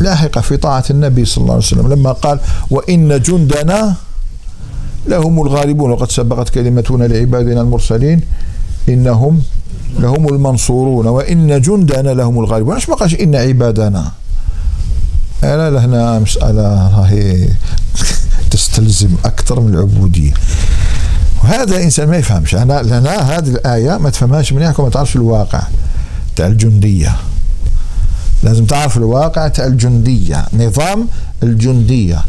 [0.01, 2.39] لاحقة في طاعة النبي صلى الله عليه وسلم لما قال
[2.71, 3.95] وإن جندنا
[5.07, 5.91] لهم الغالبون.
[5.91, 8.21] وقد سبقت كلمتنا لعبادنا المرسلين
[8.89, 9.41] إنهم
[9.99, 11.07] لهم المنصورون.
[11.07, 12.75] وإن جندنا لهم الغالبون.
[12.75, 14.11] إيش ما قالش إن عبادنا؟
[15.43, 17.49] لا لهنا مسألة راهي
[18.51, 20.33] تستلزم أكثر من العبودية.
[21.43, 22.55] وهذا الإنسان ما يفهمش.
[22.55, 25.61] أنا لنا هذه الآية ما تفهمهاش منيح وما تعرفش الواقع
[26.35, 27.15] تاع الجندية.
[28.43, 31.07] لازم تعرف الواقع تاع الجندية نظام
[31.43, 32.25] الجندية.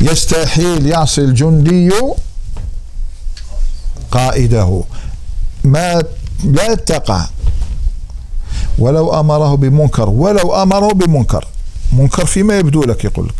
[0.00, 1.92] يستحيل يعصي الجندي
[4.10, 4.82] قائده.
[5.64, 6.02] ما
[6.44, 7.26] لا تقع.
[8.78, 11.46] ولو أمره بمنكر ولو أمره بمنكر.
[11.92, 13.34] منكر فيما يبدو لك يقول لك.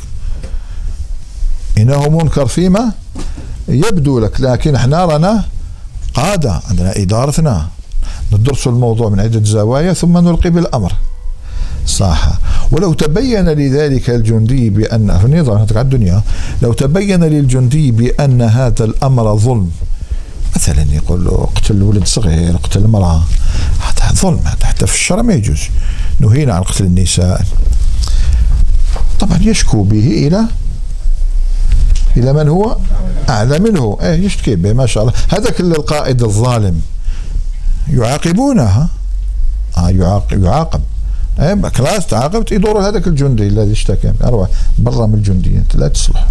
[1.79, 2.93] إنه منكر فيما
[3.69, 4.41] يبدو لك.
[4.41, 5.45] لكن إحنا رانا
[6.15, 7.69] قادة عندنا إدارتنا.
[8.33, 10.93] ندرس الموضوع من عدة زوايا ثم نلقي بالأمر.
[11.87, 12.39] صح
[12.71, 16.23] ولو تبين لذلك الجندي بأن النظام على الدنيا.
[16.63, 19.71] لو تبين للجندي بأن هذا الأمر ظلم
[20.57, 23.23] مثلا يقول له اقتل ولد صغير اقتل امرأة
[23.81, 25.61] هذا ظلم حتى في الشرع ما يجوز.
[26.21, 27.47] نهينا عن قتل النساء.
[29.21, 30.45] طبعا يشكو به إلى
[32.17, 32.77] إلى من هو؟
[33.29, 33.99] أعلى منه.
[34.03, 35.15] إيه يشتكي به ما شاء الله.
[35.29, 36.81] هذاك القائد الظالم.
[37.89, 38.89] يعاقبونه
[39.79, 40.81] آه يعاقب يعاقب.
[41.41, 44.13] إيه خلاص تعاقبت يدور هذاك الجندي الذي اشتكى.
[44.25, 46.29] أروح برا من الجندي أنت لا تصلح.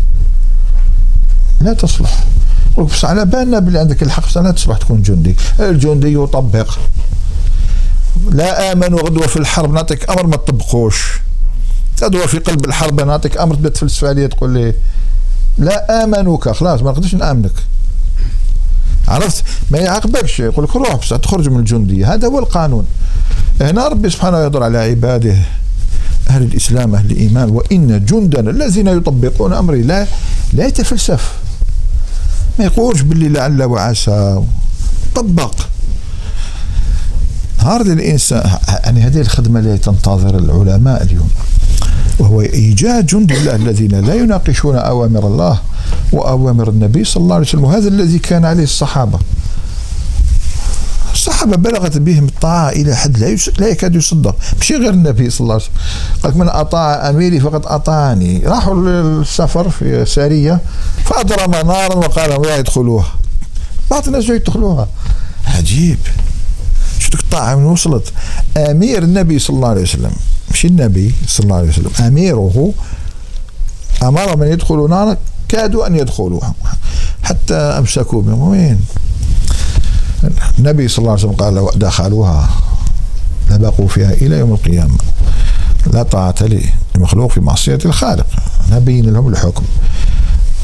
[1.62, 2.24] لا تصلح.
[2.78, 5.36] بس على بالنا باللي عندك الحق لا تصبح تكون جندي.
[5.60, 6.78] الجندي يطبق.
[8.32, 11.20] لا آمن غدوه في الحرب نعطيك أمر ما تطبقوش.
[12.04, 14.74] غدوه في قلب الحرب نعطيك أمر تبدأ تفلسف عليه تقول لي
[15.58, 17.52] لا امنك خلاص ما نقدرش نآمنك.
[19.08, 20.40] عرفت؟ ما يعاقبكش.
[20.40, 22.86] يقول لك روح بس تخرج من الجنديه هذا هو القانون.
[23.62, 25.36] هنا ربي سبحانه يضر على عباده
[26.30, 30.08] أهل الإسلام أهل الإيمان وإن جندنا الذين يطبقون أمري لا
[30.54, 31.34] لا يتفلسف.
[32.60, 34.44] ما يقولش باللي لعل وعسى.
[35.16, 35.54] طبق.
[37.60, 38.50] نهار الإنسان
[38.84, 41.30] يعني هذه الخدمة التي تنتظر العلماء اليوم
[42.20, 45.60] وهو إيجاد جند الله الذين لا يناقشون أوامر الله
[46.12, 49.20] وأوامر النبي صلى الله عليه وسلم وهذا الذي كان عليه الصحابة.
[51.16, 54.36] الصحابة بلغت بهم الطاعة إلى حد لا, لا يكاد يصدق.
[54.58, 55.76] ماشي غير النبي صلى الله عليه وسلم.
[56.24, 58.42] قال من أطاع أميري فقد أطاعني.
[58.46, 60.62] راحوا للسفر في سارية
[61.06, 63.14] فأضرم نارا وقال لا يدخلوها.
[63.92, 64.88] بعض الناس يدخلوها.
[65.48, 65.98] عجيب.
[67.00, 68.14] شفتك الطاعة من وصلت؟
[68.58, 70.12] أمير النبي صلى الله عليه وسلم.
[70.52, 71.92] مش النبي صلى الله عليه وسلم.
[72.00, 72.74] أميره
[74.04, 76.54] أمر من يدخلوا نارا كادوا أن يدخلوها.
[77.24, 78.42] حتى أمسكوا بهم.
[78.42, 78.80] وين؟
[80.60, 82.50] النبي صلى الله عليه وسلم قال لو دخلوها
[83.52, 84.98] لبقوا فيها إلى يوم القيامة.
[85.94, 86.36] لا طاعة
[86.96, 88.26] لمخلوق في معصية الخالق.
[88.72, 89.64] نبين لهم الحكم.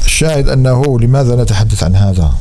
[0.04, 2.32] الشاهد أنه لماذا نتحدث عن هذا؟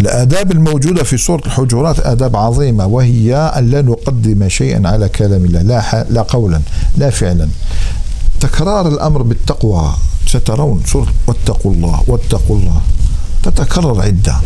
[0.00, 5.62] الآداب الموجودة في سورة الحجرات آداب عظيمة وهي أن لا نقدم شيئا على كلام الله
[5.62, 6.60] لا, لا قولا
[6.96, 7.48] لا فعلا.
[8.40, 9.94] تكرار الأمر بالتقوى.
[10.26, 12.80] سترون سورة واتقوا الله واتقوا الله.
[13.42, 14.36] تتكرر عدة.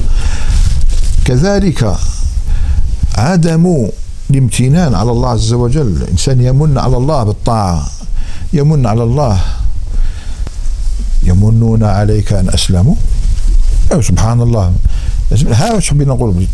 [1.24, 1.96] كذلك
[3.14, 3.88] عدم
[4.30, 6.02] الامتنان على الله عز وجل.
[6.02, 7.86] الإنسان يمن على الله بالطاعة
[8.52, 9.40] يمن على الله.
[11.22, 12.94] يمنون عليك أن أسلموا؟
[13.92, 14.72] أو سبحان الله
[15.76, 16.46] وش حبينا نقول؟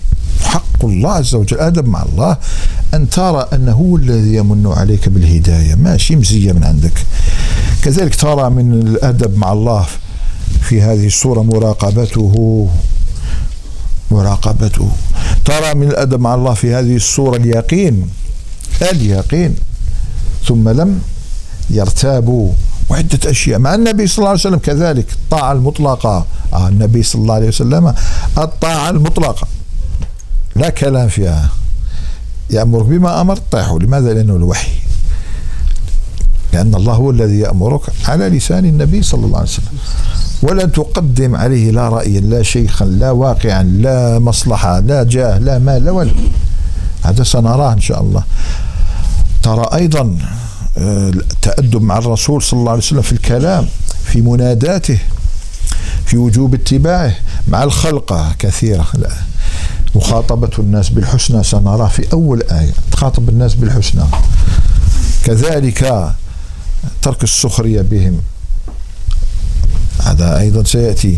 [0.44, 1.59] حق الله عز وجل.
[1.59, 2.37] أدب مع الله.
[2.94, 5.74] أن ترى أنه هو الذي يمن عليك بالهداية.
[5.74, 7.07] ماشي مزية من عندك.
[7.83, 9.87] كذلك ترى من الأدب مع الله.
[10.62, 12.68] في هذه الصورة مراقبته.
[14.10, 14.90] مراقبته.
[15.44, 18.10] ترى من الأدب مع الله في هذه الصورة اليقين.
[18.82, 19.56] اليقين.
[20.48, 21.02] ثم لم
[21.70, 22.52] يرتابوا.
[22.88, 23.58] وعدة أشياء.
[23.58, 25.12] مع النبي صلى الله عليه وسلم كذلك.
[25.12, 26.26] الطاعة المطلقة.
[26.52, 27.94] آه النبي صلى الله عليه وسلم
[28.38, 29.48] الطاعة المطلقة.
[30.56, 31.50] لا كلام فيها.
[32.50, 34.72] يأمرك بما أمر طيحوا لماذا؟ لأنه الوحي.
[36.52, 39.78] لأن الله هو الذي يأمرك على لسان النبي صلى الله عليه وسلم.
[40.42, 45.85] ولا تقدم عليه لا رأيا لا شيخا لا واقعا لا مصلحة لا جاه لا مال
[45.85, 46.12] لا ولا
[47.03, 48.24] هذا سنراه إن شاء الله.
[49.42, 50.18] ترى أيضا
[50.76, 53.66] التأدب آه، مع الرسول صلى الله عليه وسلم في الكلام
[54.05, 54.98] في مناداته
[56.07, 57.14] في وجوب اتباعه
[57.48, 58.87] مع الخلقة كثيرة.
[58.94, 59.11] لا.
[59.94, 62.72] مخاطبة الناس بالحسنى سنراه في أول آية.
[62.92, 64.05] تخاطب الناس بالحسنى.
[65.24, 66.12] كذلك
[67.03, 68.20] ترك السخرية بهم.
[70.02, 71.16] هذا أيضا سيأتي.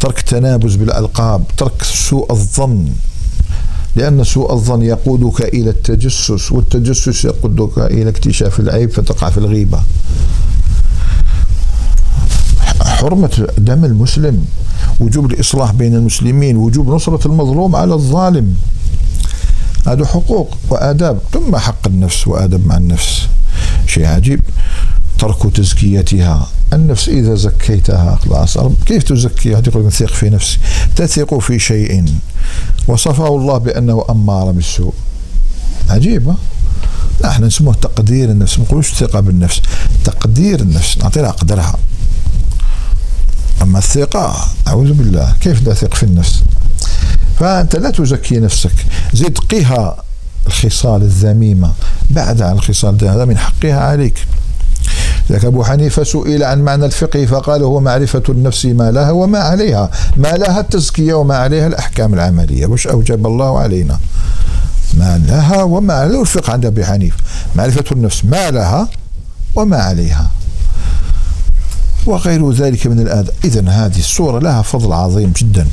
[0.00, 2.88] ترك التنابز بالألقاب ترك سوء الظن
[3.96, 9.80] لأن سوء الظن يقودك إلى التجسس والتجسس يقودك إلى اكتشاف العيب فتقع في الغيبة.
[12.80, 14.44] حرمة دم المسلم
[15.00, 18.54] وجوب الإصلاح بين المسلمين وجوب نصرة المظلوم على الظالم.
[19.86, 23.28] هذا حقوق وآداب ثم حق النفس وآداب مع النفس.
[23.86, 24.40] شيء عجيب.
[25.22, 26.48] ترك تزكيتها.
[26.72, 30.58] النفس إذا زكيتها خلاص كيف تزكيها تقول ثق في نفسي
[30.96, 32.04] تثق في شيء.
[32.88, 34.94] وصفه الله بأنه أمار بالسوء.
[35.88, 36.34] عجيبة
[37.24, 38.58] إحنا نسموه تقدير النفس.
[38.58, 39.62] ما نقولوش ثقة بالنفس.
[40.04, 40.98] تقدير النفس.
[40.98, 41.74] نعطيها قدرها
[43.62, 45.34] أما الثقة أعوذ بالله.
[45.40, 46.42] كيف لا ثق في النفس؟
[47.40, 48.74] فأنت لا تزكي نفسك.
[49.14, 50.04] زد قها
[50.46, 51.72] الخصال الذميمة.
[52.10, 54.26] بعد عن الخصال هذا من حقها عليك.
[55.30, 59.90] لك أبو حنيفة سئل عن معنى الفقه فقال هو معرفة النفس ما لها وما عليها.
[60.16, 62.66] ما لها التزكية وما عليها الأحكام العملية.
[62.66, 63.98] وش أوجب الله علينا؟
[64.94, 66.20] ما لها وما عليها.
[66.20, 67.16] الفقه عند أبي حنيفة.
[67.56, 68.88] معرفة النفس ما لها
[69.54, 70.30] وما عليها.
[72.06, 73.34] وغير ذلك من الآداب.
[73.44, 75.66] إذا هذه الصورة لها فضل عظيم جدا.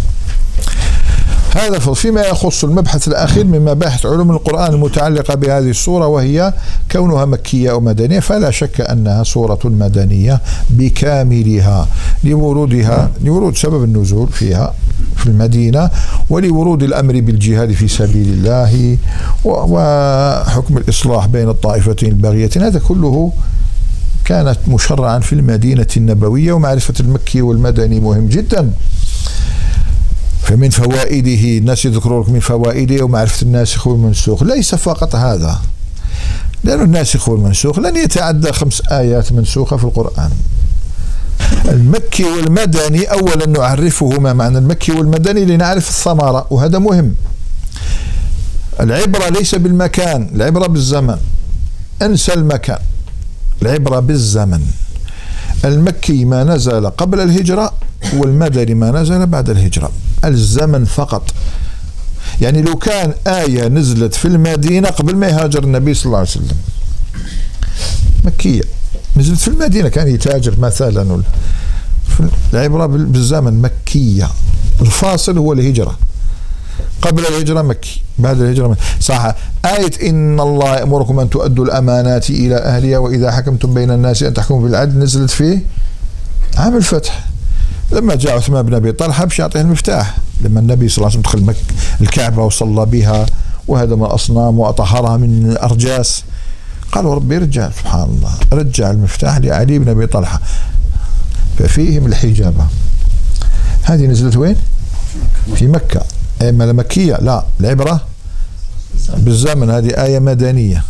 [1.56, 6.54] هذا فيما يخص المبحث الأخير من مباحث علوم القرآن المتعلقة بهذه الصورة وهي
[6.92, 8.20] كونها مكية أو مدنية.
[8.20, 11.88] فلا شك أنها صورة مدنية بكاملها
[12.24, 14.74] لورودها لورود سبب النزول فيها
[15.16, 15.90] في المدينة
[16.30, 18.98] ولورود الأمر بالجهاد في سبيل الله
[19.46, 23.32] وحكم الإصلاح بين الطائفتين الباغيتين هذا كله
[24.26, 28.72] كانت مشرعا في المدينة النبوية ومعرفة المكي والمدني مهم جدا.
[30.50, 35.62] فمن فوائده الناس يذكرون لك من فوائده ومعرفة الناسخ والمنسوخ ليس فقط هذا.
[36.64, 40.32] لأن الناسخ والمنسوخ لن يتعدى خمس آيات منسوخة في القرآن.
[41.66, 47.14] المكي والمدني أولا نعرفه ما معنى المكي والمدني لنعرف الثمرة وهذا مهم.
[48.80, 51.18] العبرة ليس بالمكان العبرة بالزمن.
[52.02, 52.80] انسى المكان.
[53.62, 54.62] العبرة بالزمن.
[55.66, 57.74] المكي ما نزل قبل الهجرة
[58.14, 59.92] والمدني ما نزل بعد الهجرة.
[60.26, 61.24] الزمن فقط.
[62.42, 66.58] يعني لو كان آية نزلت في المدينة قبل ما يهاجر النبي صلى الله عليه وسلم.
[68.24, 68.62] مكية.
[69.18, 71.22] نزلت في المدينة كان يتاجر مثلا
[72.54, 74.30] العبرة بالزمن مكية.
[74.82, 75.98] الفاصل هو الهجرة.
[77.02, 78.02] قبل الهجرة مكي.
[78.20, 78.82] بعد الهجرة مكي.
[79.00, 84.34] صح آية إن الله يأمركم أن تؤدوا الأمانات إلى أهلها وإذا حكمتم بين الناس أن
[84.34, 85.60] تحكموا بالعدل نزلت في
[86.58, 87.29] عام الفتح.
[87.92, 90.18] لما جاء عثمان بن أبي طلحة باش يعطيه المفتاح.
[90.42, 91.56] لما النبي صلى الله عليه وسلم دخل
[92.02, 93.26] الكعبة وصلى بها
[93.68, 96.24] وهدم الأصنام وأطهرها من الأرجاس
[96.92, 100.42] قالوا ربي رجع سبحان الله رجع المفتاح لعلي بن أبي طلحة.
[101.58, 102.68] ففيهم الحجابة.
[103.84, 104.56] هذه نزلت وين؟
[105.56, 106.02] في مكة.
[106.42, 107.16] إما مكية.
[107.22, 108.02] لا العبرة
[109.18, 109.70] بالزمن.
[109.70, 110.84] هذه آية مدنية.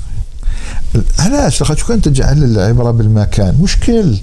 [1.19, 4.17] علاش لخاطر كان تجعل العبرة بالمكان؟ مشكل.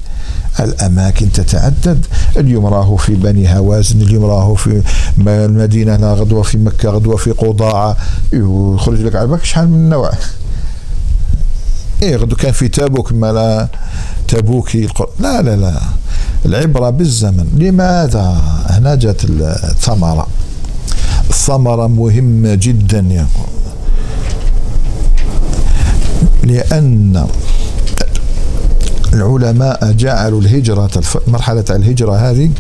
[0.61, 2.07] الأماكن تتعدد.
[2.37, 4.83] اليوم راهو في بني هوازن اليوم راهو في
[5.27, 7.97] المدينة غدوة في مكة غدوة في قضاعة.
[8.33, 10.11] يخرج لك على شحال من نوع؟
[12.03, 13.69] إيه غدو كان في تابوك ما
[14.29, 14.89] تبوكي
[15.21, 15.81] لا لا لا.
[16.47, 17.47] العبرة بالزمن.
[17.59, 20.27] لماذا؟ هنا جات الثمرة.
[21.31, 23.27] الثمرة مهمة جدا يا
[26.43, 27.27] لأن
[29.17, 30.91] العلماء جعلوا الهجرة
[31.27, 32.51] مرحلة الهجرة هذه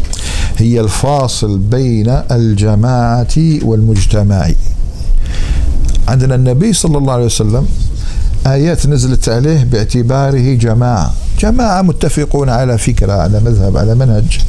[0.58, 4.50] هي الفاصل بين الجماعة والمجتمع.
[6.08, 7.68] عندنا النبي صلى الله عليه وسلم
[8.46, 11.14] آيات نزلت عليه باعتباره جماعة.
[11.40, 14.40] جماعة متفقون على فكرة على مذهب على منهج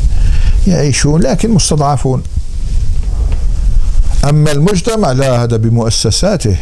[0.67, 2.23] يعيشون لكن مستضعفون.
[4.29, 6.57] أما المجتمع لا هذا بمؤسساته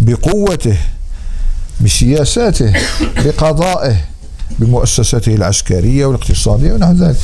[0.00, 0.76] بقوته
[1.80, 2.72] بسياساته
[3.24, 4.13] بقضائه.
[4.58, 7.16] بمؤسساته العسكرية والاقتصادية ونحو ذلك.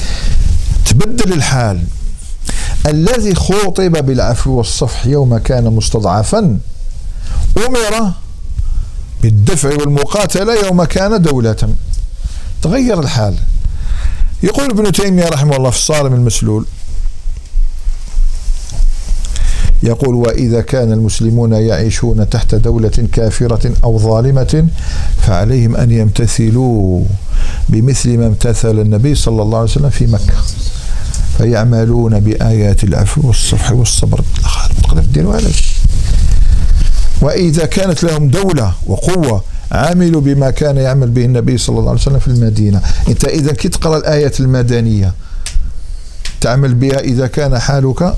[0.87, 1.85] تبدل الحال.
[2.87, 6.59] الذي خوطب بالعفو والصفح يوم كان مستضعفا
[7.57, 8.13] أمر
[9.23, 11.75] بالدفع والمقاتلة يوم كان دولة.
[12.63, 13.35] تغير الحال.
[14.43, 16.67] يقول ابن تيمية رحمه الله في الصارم المسلول
[19.83, 24.69] يقول وإذا كان المسلمون يعيشون تحت دولة كافرة أو ظالمة
[25.23, 27.05] فعليهم أن يمتثلوا
[27.69, 30.35] بمثل ما امتثل النبي صلى الله عليه وسلم في مكة.
[31.39, 34.25] فيعملون بآيات العفو والصفح والصبر.
[34.83, 35.41] تقدر
[37.21, 42.19] وإذا كانت لهم دولة وقوة عملوا بما كان يعمل به النبي صلى الله عليه وسلم
[42.19, 42.83] في المدينة.
[43.09, 45.15] أنت إذا كنت تقرأ الآية المدنية
[46.41, 48.15] تعمل بها إذا كان حالك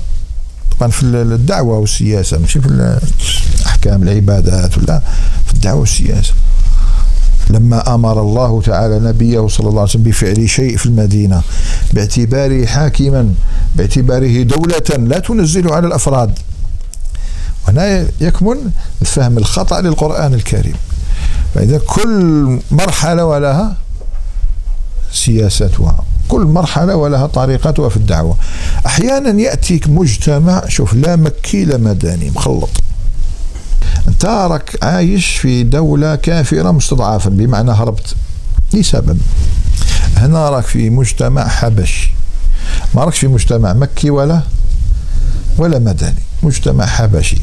[0.79, 2.99] طبعا في الدعوة والسياسة مش في
[3.65, 5.01] أحكام العبادات ولا
[5.45, 6.33] في الدعوة والسياسة.
[7.49, 11.41] لما أمر الله تعالى نبيه صلى الله عليه وسلم بفعل شيء في المدينة
[11.93, 13.33] باعتباره حاكما
[13.75, 16.39] باعتباره دولة لا تنزله على الأفراد.
[17.67, 18.57] وهنا يكمن
[19.05, 20.75] فهم الخطأ للقرآن الكريم.
[21.55, 23.75] فإذا كل مرحلة ولها
[25.11, 26.03] سياستها.
[26.27, 28.37] كل مرحلة ولها طريقتها في الدعوة.
[28.85, 32.69] أحيانا يأتيك مجتمع شوف لا مكي لا مدني مخلط.
[34.07, 38.15] انت راك عايش في دولة كافرة مستضعفا بمعنى هربت.
[38.73, 39.17] لسبب
[40.17, 42.11] هنا راك في مجتمع حبشي
[42.95, 44.41] ما راكش في مجتمع مكي ولا
[45.57, 46.23] ولا مدني.
[46.43, 47.41] مجتمع حبشي.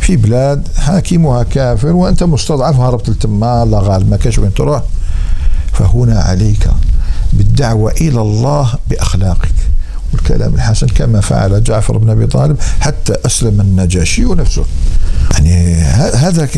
[0.00, 4.82] في بلاد حاكمها كافر وأنت مستضعف هربت لتما لا غالب ما كاش وين تروح؟
[5.72, 6.68] فهنا عليك.
[7.32, 9.52] بالدعوة إلى الله بأخلاقك.
[10.12, 14.64] والكلام الحسن كما فعل جعفر بن أبي طالب حتى أسلم النجاشي نفسه
[15.32, 16.48] يعني هذا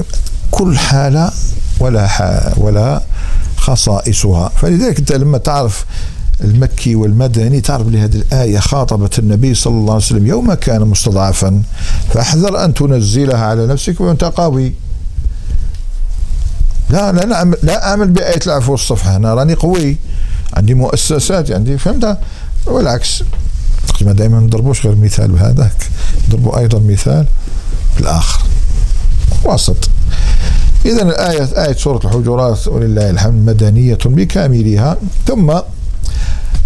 [0.50, 1.30] كل حالة
[1.80, 2.08] ولا
[2.56, 3.02] ولا
[3.56, 4.48] خصائصها.
[4.48, 5.84] فلذلك أنت لما تعرف
[6.40, 11.62] المكي والمدني تعرف لهذه الآية خاطبت النبي صلى الله عليه وسلم يوم كان مستضعفا
[12.14, 14.72] فأحذر أن تنزلها على نفسك وأنت قوي
[16.90, 19.16] لا لا لا أعمل بآية العفو والصفحة.
[19.16, 19.96] أنا راني قوي.
[20.52, 22.18] عندي مؤسسات عندي فهمت؟
[22.66, 23.22] والعكس.
[24.00, 25.76] ما دائما ما نضربوش غير مثال بهذاك.
[26.28, 27.26] نضربوا أيضا مثال
[27.96, 28.40] بالآخر.
[29.44, 29.88] وسط.
[30.86, 34.96] إذا الآية آية سورة الحجرات ولله الحمد مدنية بكاملها.
[35.26, 35.52] ثم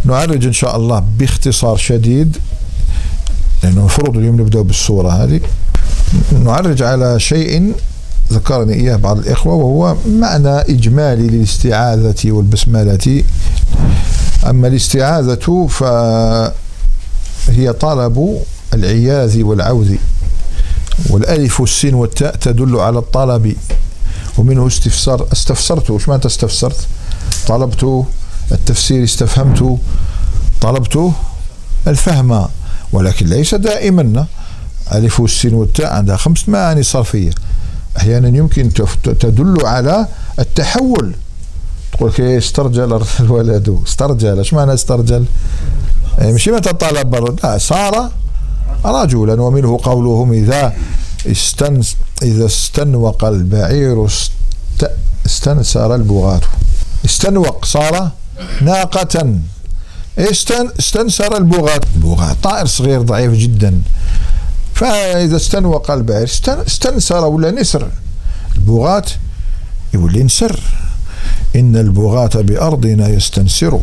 [0.04, 2.36] نعرج إن شاء الله باختصار شديد
[3.62, 5.40] لأنه المفروض اليوم نبدأ بالسورة هذه.
[6.44, 7.72] نعرج على شيء
[8.32, 13.24] ذكرني إياه بعض الإخوة وهو معنى إجمالي للاستعاذة والبسملة.
[14.46, 16.52] أما الاستعاذة فهي
[17.80, 18.42] طلب
[18.74, 19.94] العياذ والعوذ
[21.10, 23.56] والألف والسين والتاء تدل على الطلب
[24.38, 26.86] ومنه استفسار استفسرت وش معنى استفسرت؟
[27.46, 28.04] طلبت
[28.52, 29.78] التفسير استفهمت
[30.60, 31.12] طلبت
[31.86, 32.48] الفهم
[32.92, 34.26] ولكن ليس دائما.
[34.92, 37.30] ألف والسين والتاء عندها خمس معاني صرفية.
[37.99, 38.72] أحيانا يمكن
[39.20, 40.07] تدل على
[40.38, 41.14] التحول.
[41.92, 43.78] تقول كي استرجل الولد.
[43.86, 44.38] استرجل.
[44.38, 45.24] إيش معنى استرجل؟
[46.18, 48.11] يعني مش متى طلب لا صار
[48.84, 50.72] رجلا ومنه قولهم إذا
[51.26, 51.80] استن
[52.22, 54.32] إذا استنوق البعير است
[55.26, 56.40] استنسر البغاة.
[57.05, 57.64] استنوق.
[57.64, 58.11] صار
[58.62, 59.34] ناقة.
[60.18, 61.80] استن استنسر البغاة.
[61.96, 63.80] البغاة طائر صغير ضعيف جدا.
[64.78, 67.88] فإذا استنوق البعير استن استنسر ولا نسر.
[68.56, 69.04] البغاة
[69.94, 70.60] يولي نسر.
[71.56, 73.80] إن البغاة بأرضنا يستنسر.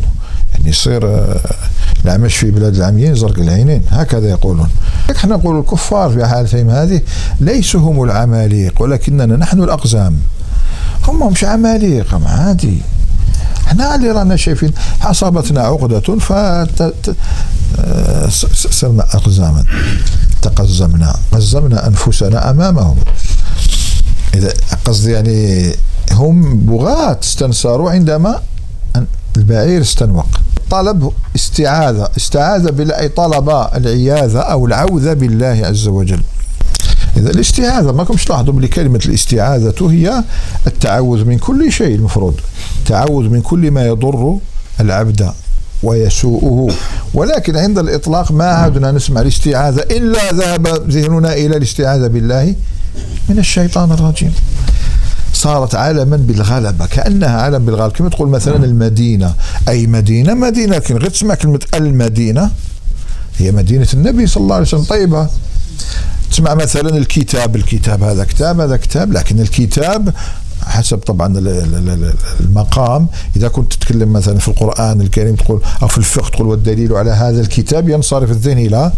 [0.52, 1.26] يعني يصير
[2.04, 3.82] الأعمش في بلاد العميين زرق العينين.
[3.90, 4.68] هكذا يقولون.
[5.16, 7.00] إحنا نقول الكفار في حالتهم هذه
[7.40, 10.18] ليسوا هم العماليق ولكننا نحن الأقزام.
[11.04, 12.78] هم مش عماليق عادي.
[13.66, 14.72] إحنا اللي رانا شايفين
[15.02, 16.32] اصابتنا عقدة ف
[18.70, 19.64] صرنا أقزاما.
[20.48, 22.96] تقزمنا قزمنا أنفسنا أمامهم.
[24.34, 24.52] إذا
[24.84, 25.72] قصدي يعني
[26.12, 28.40] هم بغاة استنصروا عندما
[29.36, 30.26] البعير استنوق.
[30.70, 36.22] طلب استعاذة استعاذ بالله أي طلب العياذة أو العوذة بالله عز وجل.
[37.16, 40.24] إذا الاستعاذة ما كنتش تلاحظوا بلي كلمة الاستعاذة هي
[40.66, 42.34] التعوذ من كل شيء المفروض.
[42.86, 44.38] تعوذ من كل ما يضر
[44.80, 45.32] العبد.
[45.82, 46.74] ويسوءه.
[47.14, 52.54] ولكن عند الإطلاق ما عدنا نسمع الاستعاذة إلا ذهب ذهننا إلى الاستعاذة بالله
[53.28, 54.32] من الشيطان الرجيم.
[55.32, 59.34] صارت علما بالغلبة كأنها علم بالغلبة كما تقول مثلا المدينة؟
[59.68, 62.50] أي مدينة؟ مدينة لكن غير تسمع كلمة المدينة.
[63.38, 64.82] هي مدينة النبي صلى الله عليه وسلم.
[64.82, 65.28] طيبة.
[66.30, 67.56] تسمع مثلا الكتاب.
[67.56, 70.14] الكتاب هذا كتاب هذا كتاب لكن الكتاب
[70.66, 71.34] حسب طبعا
[72.40, 73.06] المقام.
[73.36, 77.40] إذا كنت تتكلم مثلا في القرآن الكريم تقول أو في الفقه تقول والدليل على هذا
[77.40, 78.92] الكتاب ينصرف الذهن إلى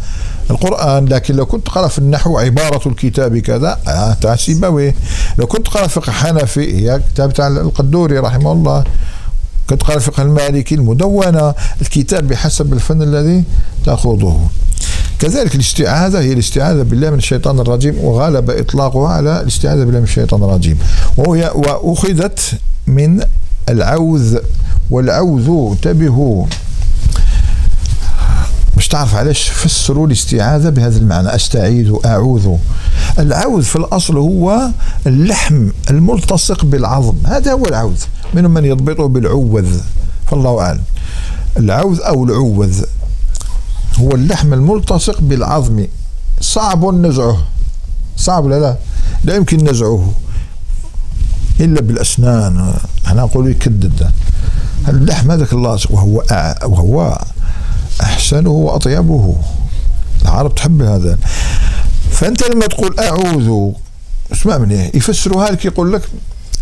[0.51, 1.05] القرآن.
[1.05, 4.95] لكن لو كنت تقرا في النحو عبارة الكتاب كذا آه تاع سيبويه
[5.39, 8.85] لو كنت تقرا فقه حنفي هي كتاب تاع القدوري رحمه الله
[9.71, 13.45] كنت تقرا الفقه المالكي المدونة الكتاب بحسب الفن الذي
[13.85, 14.49] تأخذه.
[15.19, 20.43] كذلك الاستعاذة هي الاستعاذة بالله من الشيطان الرجيم وغالب إطلاقها على الاستعاذة بالله من الشيطان
[20.43, 20.79] الرجيم.
[21.16, 22.41] وهي وأخذت
[22.87, 23.23] من
[23.69, 24.39] العوذ
[24.91, 26.47] والعوذ انتبهوا
[28.77, 32.57] مش تعرف علاش فسروا الاستعاذة بهذا المعنى أستعيذ أعوذ.
[33.19, 34.69] العوذ في الأصل هو
[35.07, 38.01] اللحم الملتصق بالعظم هذا هو العوذ
[38.35, 39.66] منهم من يضبطه بالعوذ
[40.31, 40.83] فالله أعلم.
[41.57, 42.83] العوذ أو العوذ.
[43.97, 45.86] هو اللحم الملتصق بالعظم.
[46.41, 47.39] صعب نزعه.
[48.16, 48.76] صعب لا لا؟
[49.24, 50.12] لا يمكن نزعه.
[51.61, 52.74] إلا بالأسنان.
[53.07, 54.11] إحنا نقول يكدد
[54.89, 56.22] اللحم هذاك اللاصق وهو
[56.64, 57.18] وهو
[58.03, 59.36] أحسنه وأطيبه.
[60.22, 61.18] العرب تحب هذا.
[62.11, 63.72] فأنت لما تقول أعوذ
[64.32, 64.91] اسمع مني.
[64.95, 66.03] يفسروها لك يقول لك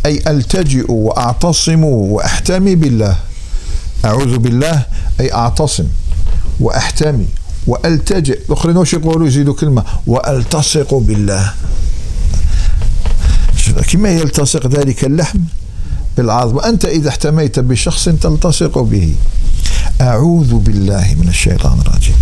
[0.07, 3.17] أي ألتجئ وأعتصم وأحتمي بالله.
[4.05, 4.83] أعوذ بالله
[5.21, 5.85] أي أعتصم.
[6.61, 7.27] وأحتمي
[7.67, 8.39] وألتجئ.
[8.49, 9.85] الاخرين واش يقولوا يزيدوا كلمة.
[10.07, 11.53] وألتصق بالله.
[13.93, 15.39] كما يلتصق ذلك اللحم
[16.17, 16.57] بالعظم.
[16.57, 19.15] وانت إذا احتميت بشخص تلتصق به.
[20.01, 22.17] أعوذ بالله من الشيطان الرجيم.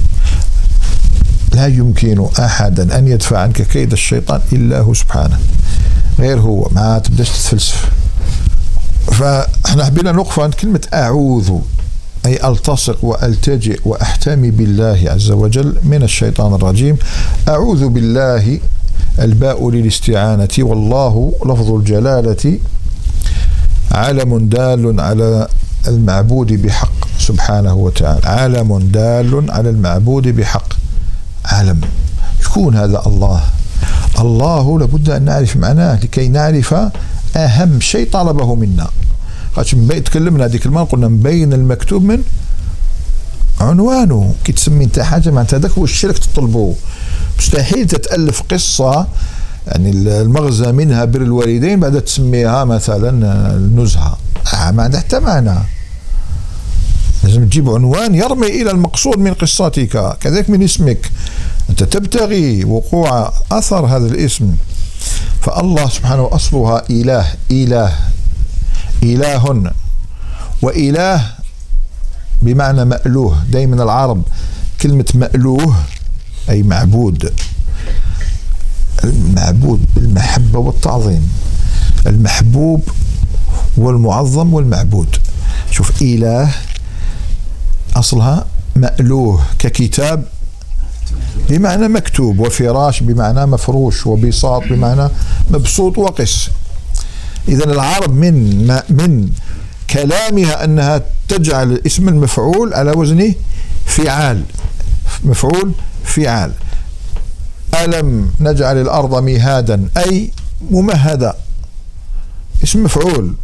[1.52, 5.38] لا يمكن أحدا أن يدفع عنك كيد الشيطان إلا هو سبحانه.
[6.18, 6.68] غير هو.
[6.72, 7.90] ما تبدأش تتفلسف.
[9.12, 11.58] فإحنا حبينا نوقف عند كلمة أعوذ.
[12.26, 16.96] أي ألتصق وألتجئ وأحتمي بالله عز وجل من الشيطان الرجيم.
[17.48, 18.60] أعوذ بالله
[19.18, 22.58] الباء للاستعانة والله لفظ الجلالة
[23.92, 25.48] علم دال على
[25.88, 28.26] المعبود بحق سبحانه وتعالى.
[28.26, 30.68] علم دال على المعبود بحق.
[31.44, 31.80] علم.
[32.44, 33.40] شكون هذا الله؟
[34.20, 36.74] الله لابد أن نعرف معناه لكي نعرف
[37.36, 38.88] أهم شيء طلبه منا.
[39.56, 39.74] خاطش
[40.04, 42.22] تكلمنا هذيك المرة قلنا من بين المكتوب من
[43.60, 44.34] عنوانه.
[44.44, 46.74] كي تسمي انت حاجة معناتها هذاك هو الشرك تطلبه
[47.38, 49.06] مستحيل تتألف قصة
[49.66, 53.10] يعني المغزى منها بر الوالدين بعد تسميها مثلا
[53.56, 54.18] النزهة.
[54.54, 55.58] آه ما عندها حتى معنى.
[57.24, 60.16] لازم تجيب عنوان يرمي إلى المقصود من قصتك.
[60.20, 61.10] كذلك من اسمك.
[61.70, 64.56] أنت تبتغي وقوع أثر هذا الاسم.
[65.40, 67.92] فالله سبحانه أصلها إله إله.
[69.02, 69.72] اله.
[70.62, 71.22] وإله
[72.42, 74.22] بمعنى مألوه دائما العرب
[74.82, 75.76] كلمة مألوه
[76.50, 77.32] أي معبود.
[79.04, 81.28] المعبود بالمحبة والتعظيم.
[82.06, 82.88] المحبوب
[83.76, 85.16] والمعظم والمعبود.
[85.70, 86.50] شوف إله
[87.96, 90.24] أصلها مألوه ككتاب
[91.48, 95.08] بمعنى مكتوب وفراش بمعنى مفروش وبساط بمعنى
[95.50, 96.50] مبسوط وقس.
[97.48, 99.30] إذا العرب من من
[99.90, 103.34] كلامها أنها تجعل اسم المفعول على وزن
[103.86, 104.42] فعال.
[105.24, 105.72] مفعول
[106.04, 106.52] فعال.
[107.84, 110.30] ألم نجعل الأرض مهادا أي
[110.70, 111.34] ممهدة
[112.64, 113.34] اسم مفعول.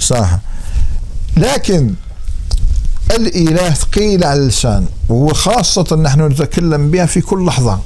[0.00, 0.38] صح.
[1.36, 1.94] لكن
[3.10, 7.80] الإله ثقيل على اللسان وخاصة نحن نتكلم بها في كل لحظة.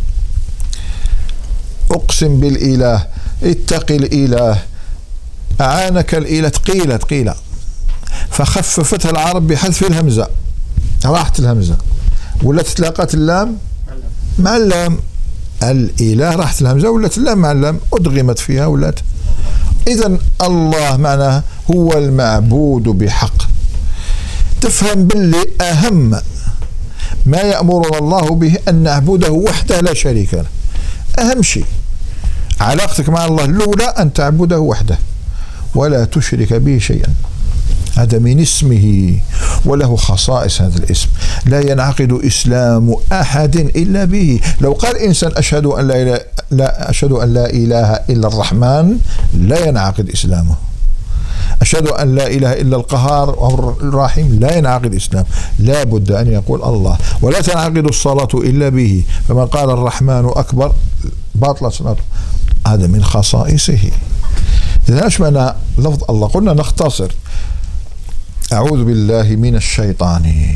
[1.90, 3.06] أقسم بالإله
[3.42, 4.62] اتق الإله
[5.60, 7.34] أعانك الإله ثقيلة ثقيلة
[8.30, 10.28] فخففتها العرب بحذف الهمزة.
[11.04, 11.76] راحت الهمزة.
[12.42, 13.56] ولا تلاقت اللام؟
[14.38, 14.98] مع اللام.
[15.62, 17.80] الإله راحت الهمزة ولات اللام مع اللام.
[17.92, 19.00] أدغمت فيها ولات.
[19.88, 23.42] إذا الله معناه هو المعبود بحق.
[24.60, 26.20] تفهم باللي أهم.
[27.26, 30.46] ما يأمرنا الله به أن نعبده وحده لا شريك له.
[31.18, 31.66] أهم شيء.
[32.60, 34.98] علاقتك مع الله الأولى أن تعبده وحده.
[35.74, 37.14] ولا تشرك به شيئا.
[37.96, 39.14] هذا من اسمه
[39.64, 41.08] وله خصائص هذا الاسم.
[41.46, 44.40] لا ينعقد إسلام أحد إلا به.
[44.60, 48.98] لو قال إنسان أشهد أن لا إله لا أشهد أن لا إله إلا الرحمن
[49.34, 50.54] لا ينعقد إسلامه.
[51.62, 53.28] أشهد أن لا إله إلا القهار
[53.82, 55.24] الرحيم لا ينعقد الإسلام
[55.58, 56.98] لا بد أن يقول الله.
[57.22, 59.04] ولا تنعقد الصلاة إلا به.
[59.28, 60.72] فمن قال الرحمن أكبر
[61.34, 62.02] باطل صلاته.
[62.66, 63.90] هذا من خصائصه.
[64.90, 66.28] إذا معنى لفظ الله.
[66.28, 67.10] قلنا نختصر.
[68.52, 70.54] أعوذ بالله من الشيطان.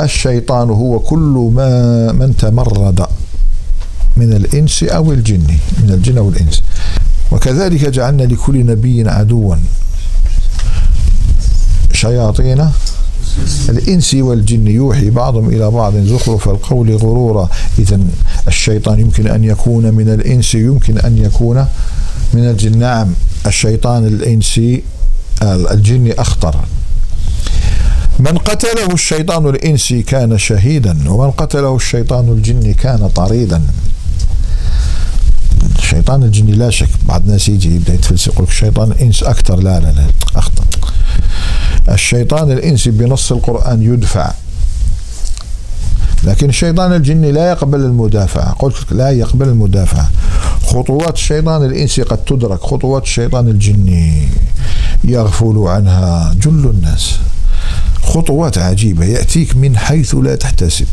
[0.00, 3.06] الشيطان هو كل ما من تمرد
[4.16, 5.46] من الإنس أو الجن
[5.82, 6.62] من الجن أو الإنس.
[7.32, 9.56] وكذلك جعلنا لكل نبي عدوا.
[11.92, 12.70] شياطين
[13.68, 14.66] الإنس والجن.
[14.66, 15.96] يوحي بعضهم إلى بعض.
[15.96, 17.48] زخرف القول غرورا.
[17.78, 18.00] إذا
[18.48, 21.66] الشيطان يمكن أن يكون من الإنس يمكن أن يكون
[22.36, 23.14] من الجن نعم
[23.46, 24.82] الشيطان الإنسي
[25.42, 26.56] الجن أخطر.
[28.18, 33.62] من قتله الشيطان الإنسي كان شهيدا ومن قتله الشيطان الجن كان طريدا.
[35.78, 39.92] الشيطان الجني لا شك بعض الناس يجي يبدأ يتفلسف يقول الشيطان الإنس أكثر لا لا
[39.92, 40.06] لا
[40.36, 40.64] اخطا
[41.88, 44.32] الشيطان الإنسي بنص القرآن يدفع.
[46.26, 48.52] لكن الشيطان الجني لا يقبل المدافعة.
[48.52, 50.10] قلت لا يقبل المدافعة.
[50.66, 52.60] خطوات الشيطان الإنسي قد تدرك.
[52.60, 54.28] خطوات الشيطان الجني
[55.04, 57.18] يغفل عنها جل الناس.
[58.02, 60.86] خطوات عجيبة يأتيك من حيث لا تحتسب.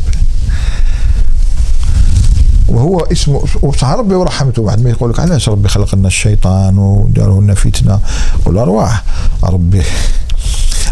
[2.68, 3.44] وهو اسمه
[3.82, 4.62] ربي ورحمته.
[4.62, 8.00] بعد ما يقول لك علاش ربي خلق لنا الشيطان وداروا لنا فتنة؟
[8.44, 9.04] قول أرواح.
[9.44, 9.82] ربي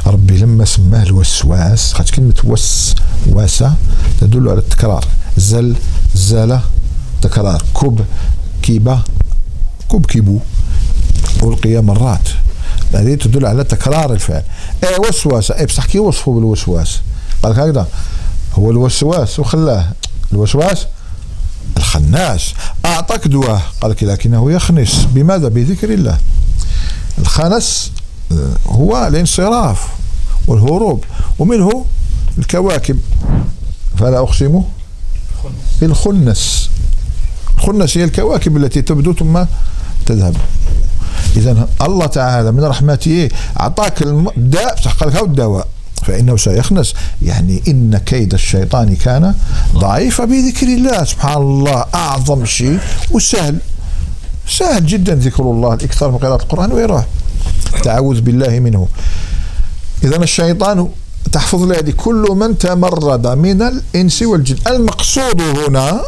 [0.07, 2.95] ربي لما سماه الوسواس خاطر كلمة وس
[3.27, 3.75] واسة
[4.21, 5.05] تدل على التكرار.
[5.37, 5.77] زل
[6.15, 6.61] زالة
[7.23, 7.63] تكرار.
[7.81, 8.05] كب
[8.63, 8.99] كيبة
[9.91, 10.39] كب كيبو.
[11.43, 12.29] ألقي مرات.
[12.95, 14.43] هذه تدل على تكرار الفعل.
[14.85, 17.01] اي وسواس اي بصح كي وصفه بالوسواس؟
[17.43, 17.87] قال هكذا.
[18.55, 19.93] هو الوسواس وخلاه.
[20.33, 20.87] الوسواس؟
[21.77, 22.55] الخناس.
[22.85, 23.63] أعطاك دواء.
[23.81, 25.07] قال لك لكنه يخنس.
[25.15, 26.19] بماذا؟ بذكر الله.
[27.19, 27.93] الخنس
[28.67, 29.89] هو الانصراف
[30.47, 31.05] والهروب
[31.39, 31.85] ومنه
[32.39, 32.99] الكواكب.
[33.99, 34.63] فلا أقسم
[35.81, 36.71] بالخنس.
[37.59, 39.45] الخنس هي الكواكب التي تبدو ثم
[40.07, 40.37] تذهب.
[41.37, 43.29] إذا الله تعالى من رحمته
[43.61, 44.03] أعطاك
[44.37, 45.69] الداء سحق لك الدواء.
[46.03, 46.95] فإنه سيخنس.
[47.23, 49.35] يعني إن كيد الشيطان كان
[49.75, 51.05] ضعيف بذكر الله.
[51.05, 52.79] سبحان الله أعظم شيء
[53.11, 53.59] وسهل.
[54.49, 57.07] سهل جدا ذكر الله الإكثار من قراءة القرآن ويروح
[57.83, 58.89] تعوذ بالله منه.
[60.05, 60.89] إذا الشيطان
[61.33, 64.57] تحفظ لي هذه كل من تمرد من الإنس والجن.
[64.67, 66.03] المقصود هنا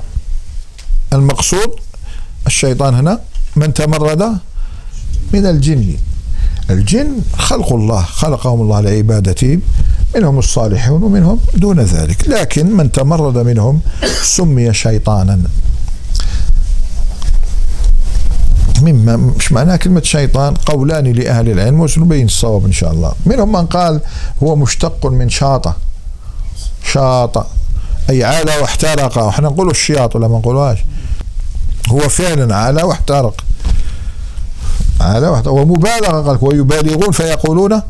[1.12, 1.70] المقصود
[2.46, 3.20] الشيطان هنا
[3.56, 4.22] من تمرد
[5.32, 5.96] من الجن.
[6.70, 9.58] الجن خلق الله خلقهم الله لعبادته
[10.16, 12.28] منهم الصالحون ومنهم دون ذلك.
[12.28, 13.80] لكن من تمرد منهم
[14.22, 15.40] سمي شيطانا.
[18.84, 23.12] مما مش معناه كلمة شيطان قولان لأهل العلم وسنبين الصواب إن شاء الله.
[23.26, 24.00] منهم من قال
[24.42, 25.76] هو مشتق من شاطة
[26.92, 27.46] شاطة
[28.10, 29.18] أي عالى واحترق.
[29.18, 30.78] إحنا نقول الشياط ولا ما نقولهاش؟
[31.88, 33.44] هو فعلا عالى واحترق.
[35.00, 35.52] عالى واحترق.
[35.52, 37.82] ومبالغة قال ويبالغون فيقولون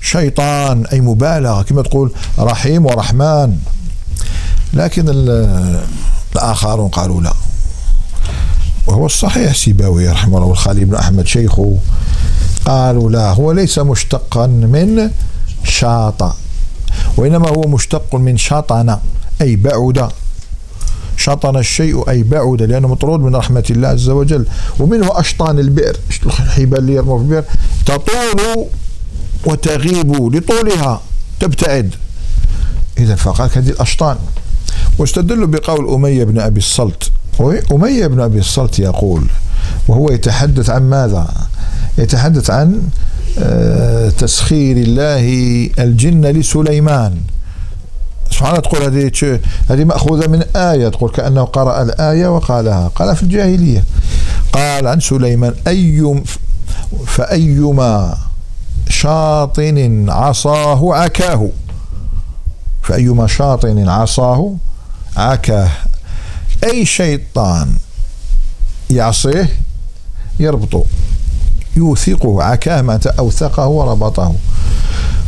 [0.00, 0.86] شيطان.
[0.86, 1.62] أي مبالغة.
[1.62, 3.56] كما تقول رحيم ورحمن.
[4.74, 5.04] لكن
[6.34, 7.32] الآخرون قالوا لا.
[8.86, 10.48] وهو الصحيح سيباوي رحمه الله.
[10.48, 11.78] والخالي بن أحمد شيخه
[12.64, 15.10] قالوا لا هو ليس مشتقا من
[15.64, 16.36] شاط
[17.16, 18.98] وإنما هو مشتق من شطن
[19.40, 20.08] أي بعد.
[21.16, 24.46] شطن الشيء أي بعد لأنه مطرود من رحمة الله عز وجل.
[24.78, 25.96] ومنه أشطان البئر.
[26.26, 27.44] الحبال اللي يرموا في البئر.
[27.86, 28.66] تطول
[29.46, 31.00] وتغيب لطولها.
[31.40, 31.94] تبتعد.
[32.98, 34.16] إذا فقال هذه الأشطان.
[34.98, 37.10] واستدلوا بقول أمية بن أبي الصلت.
[37.72, 39.26] أمية بن أبي الصلت يقول
[39.88, 41.28] وهو يتحدث عن ماذا؟
[41.98, 42.82] يتحدث عن
[43.38, 47.20] آه، تسخير الله الجن لسليمان.
[48.30, 53.84] سبحان تقول هذه هذه مأخوذة من آية تقول كأنه قرأ الآية وقالها قال في الجاهلية.
[54.52, 56.22] قال عن سليمان أي
[57.06, 58.16] فأيما
[58.88, 61.48] شاطن عصاه عكاه.
[62.82, 64.54] فأيما شاطن عصاه
[65.16, 65.70] عكاه.
[66.66, 67.68] أي شيطان
[68.90, 69.48] يعصيه
[70.40, 70.84] يربطه
[71.76, 72.42] يوثقه
[72.82, 74.34] معناته أوثقه وربطه.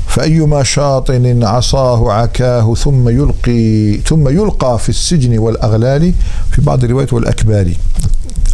[0.09, 6.13] فأيما شاطن عصاه عكاه ثم يلقي ثم يلقى في السجن والأغلال
[6.51, 7.77] في بعض الروايات والأكبال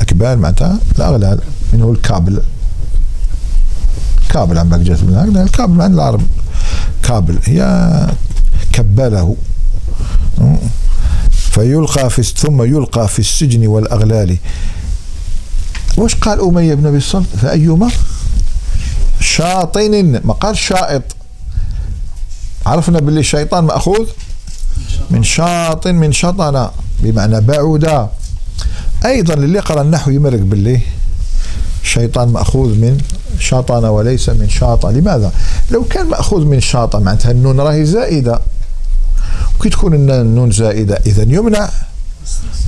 [0.00, 1.40] أكبال معناتها الأغلال
[1.72, 2.42] منه الكابل؟
[4.28, 6.22] كابل عم جات من الكابل عند العرب.
[7.02, 7.88] كابل هي
[8.72, 9.36] كبله.
[11.54, 14.36] فيلقى في ثم يلقى في السجن والأغلال.
[15.96, 17.90] وش قال أمية بن أبي الصلت فأيما
[19.20, 20.20] شاطن.
[20.24, 21.02] ما قال شائط.
[22.66, 24.06] عرفنا باللي الشيطان مأخوذ؟
[25.10, 26.68] من شاطن من شطن.
[27.00, 28.08] بمعنى بعد
[29.04, 30.80] أيضا اللي قرأ النحو يمرق باللي؟
[31.82, 32.98] الشيطان مأخوذ من
[33.38, 35.32] شطن وليس من شاطة لماذا؟
[35.70, 38.40] لو كان مأخوذ من شاطة معناتها النون راهي زائدة.
[39.64, 41.70] وكي تكون النون زائدة إذا يمنع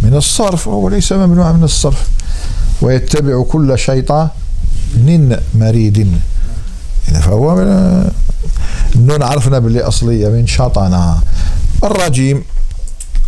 [0.03, 2.09] من الصرف وهو ليس ممنوع من الصرف.
[2.83, 4.29] ويتبع كل شيطان
[5.55, 6.09] مريد.
[7.21, 7.61] فهو
[8.95, 11.21] النون عرفنا باللي أصلية من شطنا
[11.85, 12.45] الرجيم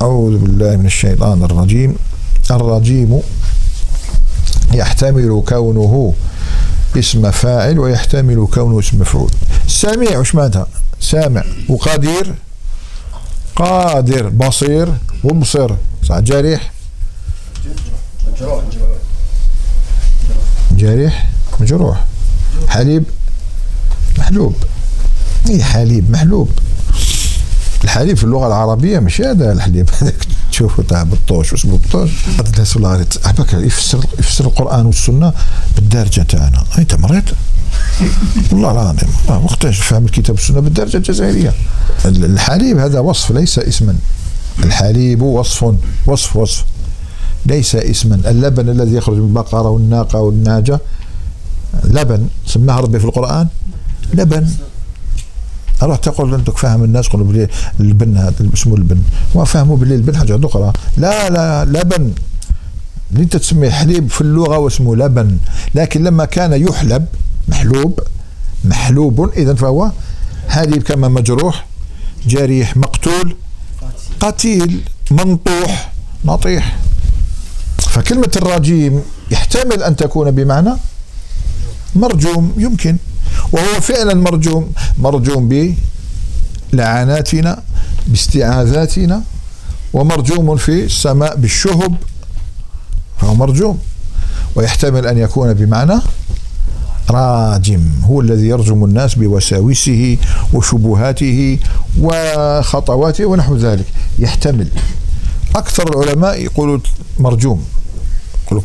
[0.03, 1.95] أعوذ بالله من الشيطان الرجيم.
[2.51, 3.21] الرجيم
[4.73, 6.15] يحتمل كونه
[6.99, 9.31] اسم فاعل ويحتمل كونه اسم مفعول.
[9.67, 10.67] سميع وش معناتها؟
[11.01, 12.35] سامع وقدير.
[13.59, 14.89] قادر بصير
[15.25, 16.73] ومبصر صح جريح.
[20.77, 21.29] جريح
[21.61, 22.05] مجروح.
[22.69, 23.05] حليب
[24.19, 24.55] محلوب.
[25.49, 26.51] اي حليب؟ محلوب.
[27.85, 29.91] الحليب في اللغة العربية مش هذا الحليب.
[30.01, 30.15] هذاك
[30.59, 33.07] تشوفوا تاع بالطوش واسمه بالطوش الناس والله
[33.53, 35.33] يفسر يفسر القرآن والسنة
[35.77, 36.65] بالدارجة تاعنا.
[36.79, 37.25] أنت مريت؟
[38.53, 39.09] والله العظيم.
[39.29, 41.53] وقتاش فهم الكتاب والسنة بالدرجه الجزائرية.
[42.05, 43.97] الحليب هذا وصف ليس اسما.
[44.65, 45.75] الحليب وصف
[46.07, 46.65] وصف وصف.
[47.47, 48.21] ليس اسما.
[48.27, 50.81] اللبن الذي يخرج من البقره والناقة والناجة.
[51.85, 53.49] لبن سماه ربي في القرآن.
[54.15, 54.49] لبن.
[55.83, 57.49] أروح تقول انت فاهم الناس يقولوا بلي
[57.81, 59.01] البن هذا اسمه البن.
[59.35, 60.73] وفهموا بلي البن حاجة أخرى.
[60.97, 62.13] لا لا لبن.
[63.11, 65.39] اللي أنت تسميه حليب في اللغة واسمه لبن.
[65.75, 67.07] لكن لما كان يحلب
[67.49, 68.01] محلوب
[68.65, 69.91] محلوب اذا فهو
[70.47, 71.67] هذه كما مجروح
[72.27, 73.37] جريح مقتول
[74.21, 75.93] قتيل منطوح
[76.25, 76.79] نطيح.
[77.79, 80.71] فكلمة الرجيم يحتمل أن تكون بمعنى
[81.97, 82.97] مرجوم يمكن.
[83.53, 85.75] وهو فعلا مرجوم مرجوم
[86.73, 87.63] بلعناتنا
[88.07, 89.23] باستعاذاتنا
[89.93, 91.95] ومرجوم في السماء بالشهب
[93.21, 93.79] فهو مرجوم.
[94.55, 96.01] ويحتمل أن يكون بمعنى
[97.11, 100.17] راجم هو الذي يرجم الناس بوساوسه
[100.53, 101.59] وشبهاته
[102.01, 103.87] وخطواته ونحو ذلك.
[104.19, 104.69] يحتمل.
[105.57, 106.79] أكثر العلماء يقولوا
[107.19, 107.65] مرجوم.
[108.45, 108.65] يقولوا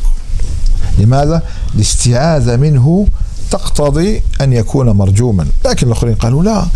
[0.98, 1.42] لماذا؟
[1.74, 3.06] الاستعاذة منه
[3.54, 5.46] تقتضي أن يكون مرجوما.
[5.64, 6.66] لكن الآخرين قالوا لا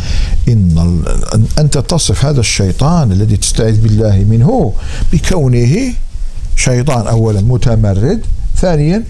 [0.49, 1.03] إن
[1.59, 4.72] أنت تصف هذا الشيطان الذي تستعيذ بالله منه
[5.12, 5.93] بكونه
[6.57, 8.20] شيطان أولا متمرد
[8.57, 9.05] ثانيا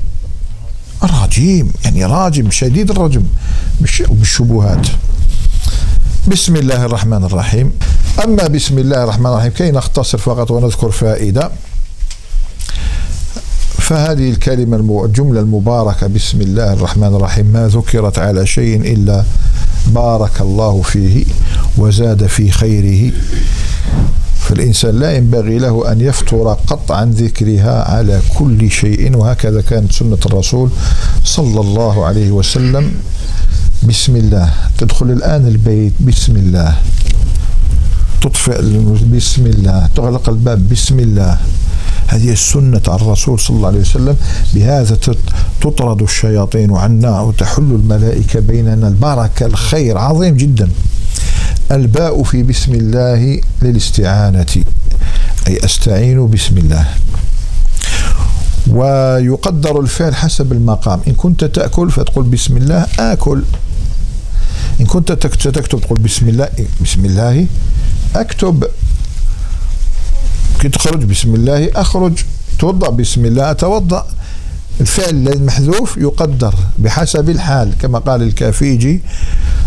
[1.03, 3.23] رجيم يعني راجم شديد الرجم
[4.11, 4.87] بالشبهات.
[6.29, 7.73] بسم الله الرحمن الرحيم.
[8.25, 11.51] أما بسم الله الرحمن الرحيم كي نختصر فقط ونذكر فائدة.
[13.89, 19.25] فهذه الكلمة الجملة المباركة بسم الله الرحمن الرحيم ما ذكرت على شيء إلا
[19.87, 21.25] بارك الله فيه
[21.79, 23.13] وزاد في خيره.
[24.41, 29.17] فالإنسان لا ينبغي له أن يفتر قط عن ذكرها على كل شيء.
[29.17, 30.71] وهكذا كانت سنة الرسول
[31.25, 32.93] صلى الله عليه وسلم.
[33.89, 34.53] بسم الله.
[34.79, 35.93] تدخل الآن البيت.
[36.01, 36.77] بسم الله.
[38.29, 38.61] تطفئ
[39.17, 39.89] بسم الله.
[39.97, 40.69] تغلق الباب.
[40.69, 41.39] بسم الله.
[42.07, 44.17] هذه السنة عن الرسول صلى الله عليه وسلم.
[44.55, 44.99] بهذا
[45.61, 48.89] تطرد الشياطين عنا وتحل الملائكة بيننا.
[48.89, 50.69] البركة الخير عظيم جدا.
[51.73, 54.55] الباء في بسم الله للاستعانة.
[55.49, 56.87] أي أستعين بسم الله.
[58.69, 61.01] ويقدر الفعل حسب المقام.
[61.09, 63.43] إن كنت تأكل فتقول بسم الله آكل.
[64.81, 66.49] إن كنت تكتب تقول بسم الله
[66.85, 67.47] بسم الله.
[68.17, 68.65] أكتب.
[70.61, 72.13] كي تخرج بسم الله أخرج.
[72.59, 74.07] توضأ بسم الله أتوضأ.
[74.81, 79.01] الفعل المحذوف يقدر بحسب الحال كما قال الكافيجي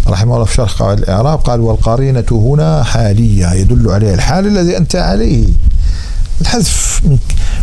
[0.08, 4.96] رحمه الله في شرح قواعد الإعراب قال والقرينة هنا حالية يدل عليها الحال الذي أنت
[4.96, 5.48] عليه.
[6.42, 7.02] الحذف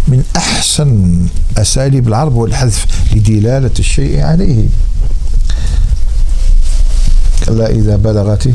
[0.09, 1.21] من أحسن
[1.59, 4.65] أساليب العرب هو الحذف لدلالة الشيء عليه.
[7.47, 8.49] كلا إذا بلغت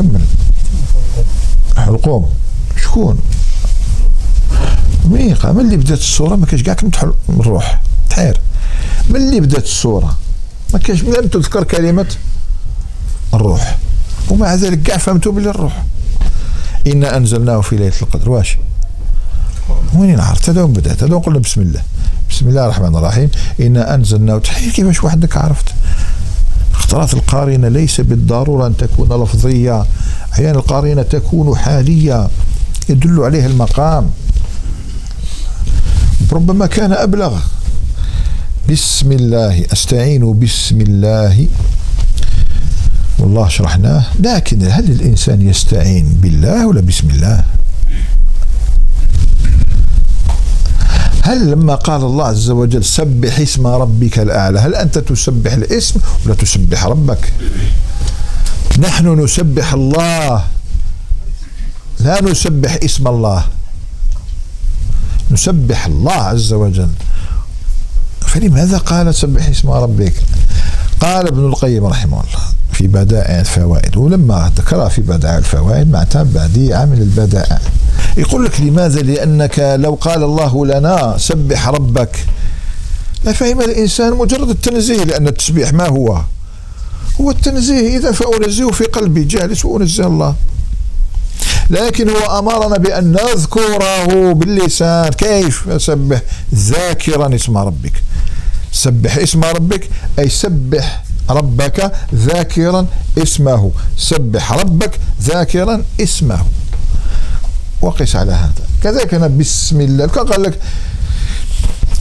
[0.00, 0.20] كمل.
[1.76, 2.28] حلقوم
[2.82, 3.18] شكون؟
[5.04, 7.80] ميقا من اللي بدات الصورة ما كاش كاع كم تحل الروح
[8.10, 8.40] تحير.
[9.08, 10.18] من اللي بدات الصورة
[10.72, 12.06] ما كاش لم تذكر كلمة
[13.34, 13.78] الروح.
[14.30, 15.84] ومع ذلك كاع فهمتوا بلي الروح.
[16.86, 18.30] إنا أنزلناه في ليلة القدر.
[18.30, 18.58] واش؟
[19.94, 21.02] وين عرفت هذا بدأت.
[21.02, 21.82] هذا قلنا بسم الله.
[22.30, 23.30] بسم الله الرحمن الرحيم.
[23.60, 24.38] إنا أنزلناه.
[24.38, 25.74] تحير كيفاش وحدك عرفت؟
[26.90, 29.84] اختلاط القارنة ليس بالضرورة أن تكون لفظية.
[30.32, 32.28] أحيانا القارنة تكون حالية.
[32.88, 34.10] يدل عليها المقام.
[36.32, 37.38] ربما كان أبلغ.
[38.70, 39.64] بسم الله.
[39.72, 41.46] أستعين بسم الله.
[43.18, 44.04] والله شرحناه.
[44.20, 47.44] لكن هل الإنسان يستعين بالله ولا بسم الله؟
[51.30, 56.34] هل لما قال الله عز وجل سبح اسم ربك الأعلى هل أنت تسبح الاسم ولا
[56.34, 57.32] تسبح ربك؟
[58.78, 60.44] نحن نسبح الله.
[62.00, 63.44] لا نسبح اسم الله.
[65.30, 66.90] نسبح الله عز وجل.
[68.20, 70.14] فلماذا قال سبح اسم ربك؟
[71.00, 72.59] قال ابن القيم رحمه الله.
[72.80, 73.96] في بدائع الفوائد.
[73.96, 77.58] ولما ذكرها في بدائع الفوائد معناتها بديعة من البدائع
[78.16, 82.26] يقول لك لماذا؟ لأنك لو قال الله لنا سبح ربك
[83.24, 86.20] لفهم الإنسان مجرد التنزيه لأن التسبيح ما هو؟
[87.20, 87.98] هو التنزيه.
[87.98, 90.34] إذا فأنزيه في قلبي جالس وأنزه الله.
[91.70, 95.08] لكن هو أمرنا بأن نذكره باللسان.
[95.08, 96.22] كيف؟ سبح
[96.54, 97.92] ذاكرا اسم ربك.
[98.72, 102.86] سبح اسم ربك أي سبح ربك ذاكرا
[103.18, 103.72] اسمه.
[103.96, 106.38] سبح ربك ذاكرا اسمه.
[107.82, 108.64] وقس على هذا.
[108.82, 110.06] كذلك أنا بسم الله.
[110.06, 110.60] قال لك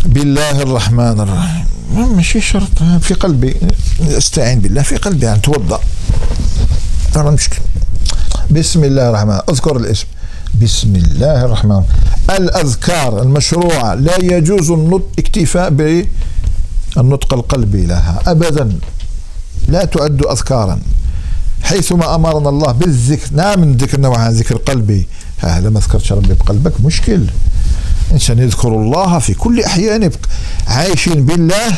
[0.06, 1.66] بالله الرحمن الرحيم.
[2.16, 2.84] ماشي شرط.
[3.02, 3.56] في قلبي.
[4.02, 4.82] استعين بالله.
[4.82, 5.80] في قلبي يعني توضأ.
[7.14, 7.60] ترى مشكل
[8.52, 10.06] بسم الله الرحمن أذكر الاسم.
[10.62, 11.84] بسم الله الرحمن
[12.30, 13.96] الأذكار المشروعة.
[13.96, 15.70] لا يجوز النطق اكتفاء
[16.96, 18.20] بالنطق القلبي لها.
[18.28, 18.80] ابدا.
[19.68, 20.80] لا تعد اذكارا.
[21.62, 25.08] حيثما أمرنا الله بالذكر نعم من ذكر نوع ذكر قلبي.
[25.38, 27.26] هذا ما ذكرتش ربي بقلبك؟ مشكل.
[28.12, 30.12] إنسان يذكر الله في كل احيانه
[30.68, 31.78] عايشين بالله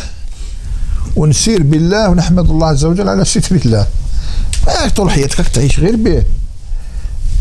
[1.16, 3.88] ونسير بالله ونحمد الله عز وجل على ستر الله
[4.96, 6.24] طول حياتك تعيش غير به.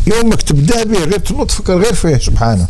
[0.07, 2.67] يومك تبدأ به غير تنوض تفكر غير فيه سبحانه.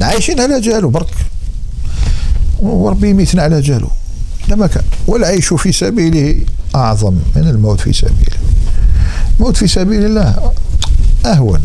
[0.00, 1.14] عايشين على جاله برك.
[2.58, 3.90] وربي يميتنا على جاله
[4.48, 4.84] لما كان.
[5.06, 6.36] والعيش في سبيله
[6.74, 8.36] أعظم من الموت في سبيله.
[9.38, 10.52] الموت في سبيل الله
[11.26, 11.60] أهون.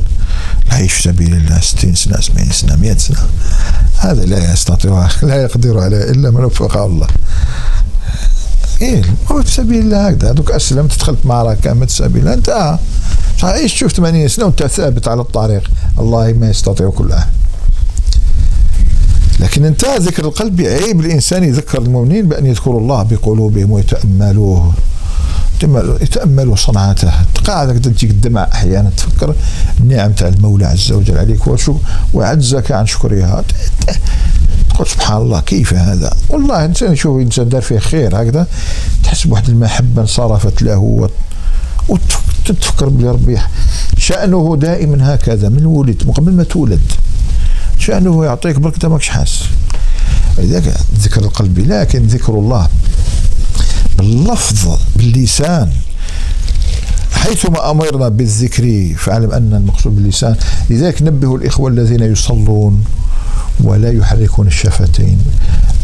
[0.71, 3.17] عيش في سبيل الله 60 سنة 70 سنة 100 سنة.
[3.97, 7.07] هذا لا يستطيع لا يقدر عليه إلا من وفقه الله.
[8.81, 10.31] إيه الموت في سبيل الله هكذا.
[10.31, 12.33] دوك أسلمت دخلت معركة مت سبيل الله.
[12.33, 12.79] أنت
[13.43, 15.71] عايش تشوف 80 سنة وأنت ثابت على الطريق.
[15.99, 17.29] الله ما يستطيع كل احد
[19.51, 24.73] لكن انتهى ذكر القلب عيب الإنسان يذكر المؤمنين بأن يذكروا الله بقلوبهم ويتأملوه.
[26.01, 27.11] يتأملوا صنعته.
[27.45, 29.35] قاعد تجيك الدمع أحيانا تفكر
[29.79, 31.47] النعم تاع المولى عز وجل عليك.
[31.47, 31.75] وشو
[32.13, 33.43] وعجزك عن شكرها
[34.69, 38.47] تقول سبحان الله كيف هذا؟ والله إنسان يشوف إنسان دار فيه خير هكذا
[39.03, 41.09] تحس بواحد المحبة انصرفت له
[41.89, 43.37] وتفكر بلي ربي
[43.97, 46.81] شأنه دائما هكذا من ولد قبل ما تولد.
[47.81, 49.43] شأنه يعطيك برك أنت ماكش حاس.
[50.37, 52.67] لذلك ذكر القلب لكن ذكر الله
[53.97, 55.71] باللفظ باللسان.
[57.11, 60.35] حيثما أمرنا بالذكر فاعلم أن المقصود باللسان.
[60.69, 62.83] لذلك نبه الإخوة الذين يصلون
[63.59, 65.19] ولا يحركون الشفتين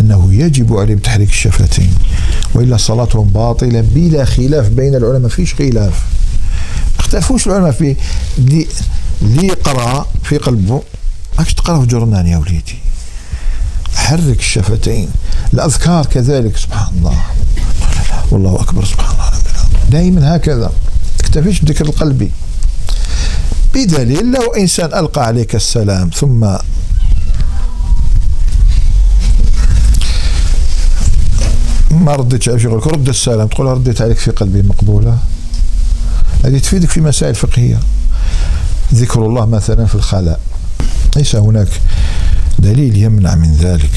[0.01, 1.91] أنه يجب عليهم تحريك الشفتين.
[2.53, 5.19] وإلا صلاتهم باطلة بلا خلاف بين العلماء.
[5.19, 6.03] ما فيش خلاف.
[6.99, 7.95] اختلفوش العلماء في
[8.37, 10.81] اللي يقرا في قلبه.
[11.37, 12.79] ماكش تقرأ في جورنان يا وليدي.
[13.95, 15.09] حرك الشفتين.
[15.53, 17.23] الأذكار كذلك سبحان الله.
[18.31, 19.27] والله أكبر سبحان الله
[19.89, 20.71] دائما هكذا.
[21.17, 22.31] تكتفيش بذكر القلبي
[23.73, 26.39] بدليل لو إنسان ألقى عليك السلام ثم
[31.91, 33.47] ما رديتش على شغلك رد السلام.
[33.47, 35.17] تقول رديت عليك في قلبي مقبولة؟
[36.45, 37.79] هذه تفيدك في مسائل فقهية.
[38.93, 40.39] ذكر الله مثلا في الخلاء.
[41.17, 41.67] ليس هناك
[42.59, 43.91] دليل يمنع من ذلك.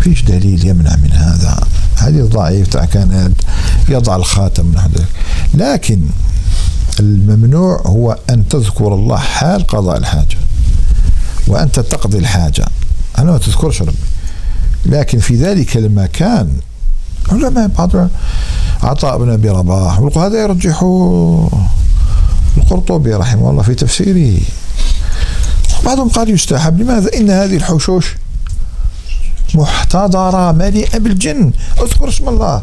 [0.00, 1.60] فيش دليل يمنع من هذا.
[1.96, 3.32] هذه ضعيف تاع كان
[3.88, 5.08] يضع الخاتم من ذلك
[5.54, 6.02] لكن
[7.00, 10.36] الممنوع هو أن تذكر الله حال قضاء الحاجة
[11.46, 12.64] وأنت تقضي الحاجة.
[13.18, 13.96] أنا ما تذكرش ربي.
[14.86, 16.52] لكن في ذلك المكان
[17.32, 17.90] علماء بعض
[18.82, 20.82] عطاء بن أبي رباح هذا يرجح
[22.56, 24.40] القرطبي رحمه الله في تفسيره.
[25.90, 26.80] بعضهم قال يستحب.
[26.80, 28.16] لماذا؟ إن هذه الحشوش
[29.54, 31.52] محتضرة مليئة بالجن.
[31.82, 32.62] اذكر اسم الله.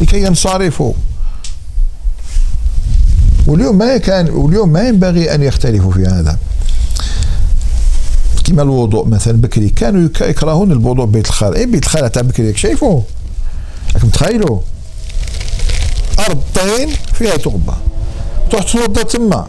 [0.00, 0.92] لكي ينصرفوا.
[3.46, 6.38] واليوم ما كان واليوم ما ينبغي أن يختلفوا في هذا.
[8.44, 9.40] كما الوضوء مثلا.
[9.40, 11.56] بكري كانوا يكرهون الوضوء بيت الخالة.
[11.56, 13.02] إيه بيت الخالة تاع بكري؟ شايفوا
[13.94, 14.60] راكم تخيلوا
[16.18, 17.74] ارض طين فيها تربه
[18.50, 19.46] تروح توضا تما.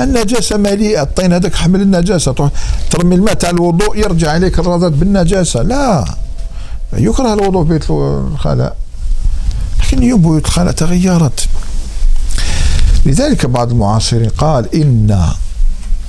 [0.00, 2.32] النجاسة مليئة الطين هذاك حمل النجاسة.
[2.32, 2.50] تروح
[2.90, 5.62] ترمي الماء تاع الوضوء يرجع عليك الرذاذ بالنجاسة.
[5.62, 6.04] لا.
[6.92, 8.76] يكره الوضوء في بيت الخلاء.
[9.80, 11.48] لكن اليوم بيوت الخلاء تغيرت
[13.06, 15.26] لذلك بعض المعاصرين قال إن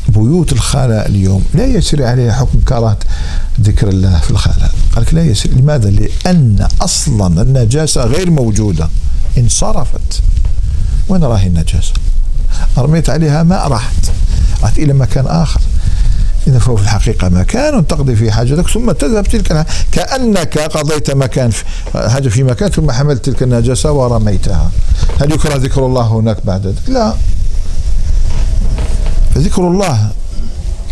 [0.10, 2.98] بيوت الخلاء اليوم لا يسري عليها حكم كراهة
[3.62, 4.72] ذكر الله في الخلاء.
[4.96, 5.54] قال لا يسري.
[5.54, 8.90] لماذا؟ لأن أصلا النجاسة غير موجودة.
[9.38, 10.22] انصرفت.
[11.10, 11.94] وين راهي النجاسة؟
[12.78, 14.12] رميت عليها ماء راحت.
[14.62, 15.62] راحت إلى مكان آخر.
[16.48, 21.64] إذا فهو في الحقيقة مكان تقضي فيه حاجتك ثم تذهب تلك كأنك قضيت مكان في
[21.94, 24.72] حاجة في مكان ثم حملت تلك النجاسة ورميتها.
[25.22, 27.14] هل يكره ذكر الله هناك بعد ذلك؟ لا.
[29.36, 30.10] فذكر الله.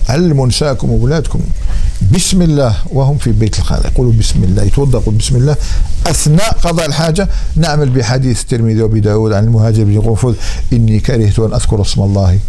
[0.09, 1.39] علموا نساءكم وأولادكم
[2.15, 3.85] بسم الله وهم في بيت الخالق.
[3.85, 5.55] يقولوا بسم الله يتوضا يقول بسم الله.
[6.07, 10.33] أثناء قضاء الحاجة نعمل بحديث الترمذي وأبي داود عن المهاجر بن قنفذ
[10.73, 12.39] إني كرهت أن أذكر اسم الله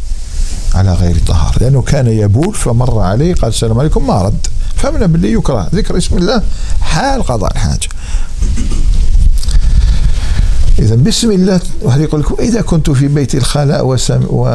[0.74, 4.46] على غير طهار لأنه كان يبول فمر عليه قال السلام عليكم ما رد.
[4.76, 6.42] فمن باللي يكره ذكر اسم الله
[6.80, 7.88] حال قضاء الحاجة.
[10.78, 14.46] إذا بسم الله واحد يقول لك إذا كنت في بيت الخلاء وسم و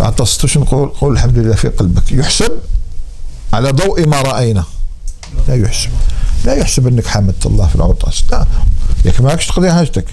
[0.00, 2.12] عطست نقول قول الحمد لله في قلبك.
[2.12, 2.52] يحسب
[3.52, 4.64] على ضوء ما رأينا.
[5.48, 5.90] لا يحسب.
[6.44, 8.46] لا يحسب أنك حمدت الله في العطاس لا.
[9.04, 10.04] ياك ماكش تقضي حاجتك.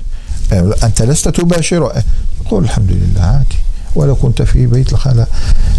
[0.83, 2.03] أنت لست تباشر.
[2.49, 3.55] قول الحمد لله عادي.
[3.95, 5.27] ولو كنت في بيت الخلاء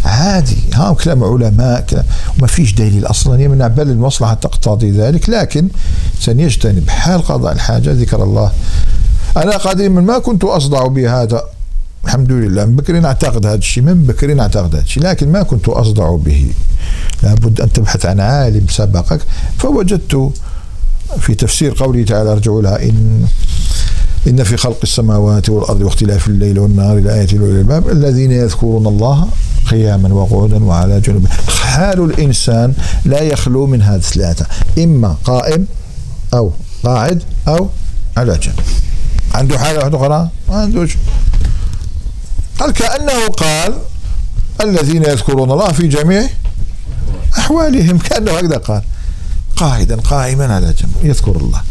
[0.04, 0.58] عادي.
[0.74, 2.04] ها كلام علماء
[2.38, 5.28] وما فيش دليل أصلا يمنع بل المصلحة تقتضي ذلك.
[5.28, 5.68] لكن
[6.20, 8.52] سنيجتنب حال قضاء الحاجة ذكر الله.
[9.36, 11.42] أنا قديما ما كنت أصدع بهذا
[12.04, 12.64] الحمد لله.
[12.64, 15.02] من بكري نعتقد هذا الشيء من بكري نعتقد هذا الشيء.
[15.02, 16.50] لكن ما كنت أصدع به.
[17.22, 19.20] لابد أن تبحث عن عالم سبقك.
[19.58, 20.32] فوجدت
[21.20, 23.24] في تفسير قوله تعالى ارجعوا لها إن
[24.26, 27.88] إن في خلق السماوات والأرض واختلاف الليل والنهار لآيات لأولي الألباب.
[27.88, 29.28] الذين يذكرون الله
[29.70, 31.26] قياما وقعودا وعلى جنوب.
[31.62, 32.74] حال الإنسان
[33.04, 34.46] لا يخلو من هذه الثلاثة.
[34.78, 35.66] إما قائم
[36.34, 36.52] أو
[36.84, 37.68] قاعد أو
[38.16, 38.60] على جنب.
[39.34, 40.96] عنده حالة واحدة أخرى؟ ما عندوش.
[42.58, 43.78] قال كأنه قال
[44.60, 46.28] الذين يذكرون الله في جميع
[47.38, 48.82] أحوالهم كأنه هكذا قال.
[49.56, 51.62] قاعدا قائما على جنب يذكر الله.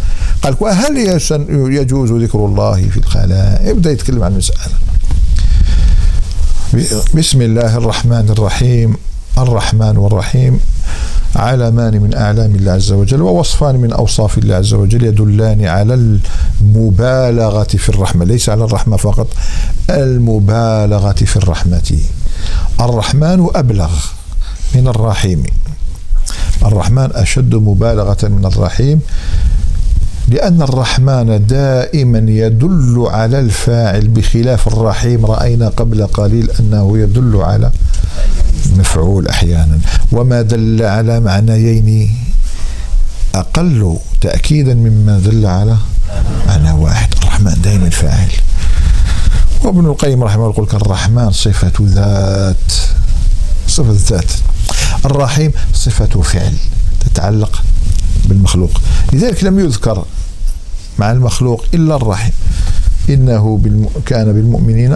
[0.42, 0.98] قال وهل
[1.52, 4.74] يجوز ذكر الله في الخلاء؟ يبدأ يتكلم عن المسألة
[7.14, 8.96] بسم الله الرحمن الرحيم
[9.38, 10.60] الرحمن والرحيم.
[11.36, 16.18] علمان من أعلام الله عز وجل ووصفان من أوصاف الله عز وجل يدلان على
[16.62, 19.28] المبالغة في الرحمة ليس على الرحمة فقط
[19.90, 22.00] المبالغة في الرحمة.
[22.82, 23.92] الرحمن أبلغ
[24.76, 25.44] من الرحيم.
[26.66, 29.00] الرحمن أشد مبالغة من الرحيم
[30.28, 37.72] لأن الرحمن دائما يدل على الفاعل بخلاف الرحيم رأينا قبل قليل أنه يدل على
[38.78, 39.80] مفعول أحيانا.
[40.12, 42.18] وما دل على معنيين
[43.36, 45.78] أقل تأكيدا مما دل على
[46.48, 48.32] معنى واحد الرحمن دائما فاعل.
[49.64, 52.74] وابن القيم رحمه الله يقول الرحمن صفة ذات
[53.68, 54.32] صفة ذات.
[55.06, 56.54] الرحيم صفة فعل
[57.00, 57.64] تتعلق
[58.26, 58.82] بالمخلوق.
[59.14, 60.06] لذلك لم يذكر
[61.00, 62.34] مع المخلوق إلا الرحيم.
[63.10, 63.62] إنه.
[64.06, 64.96] كان بالمؤمنين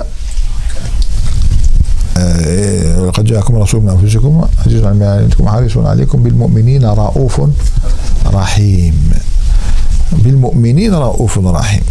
[3.08, 6.24] لقد جاءكم رسول من أنفسكم عزيز على ما حريص عليكم.
[6.24, 7.42] بالمؤمنين رؤوف
[8.26, 9.12] رحيم.
[10.12, 11.84] بالمؤمنين رؤوف رحيم.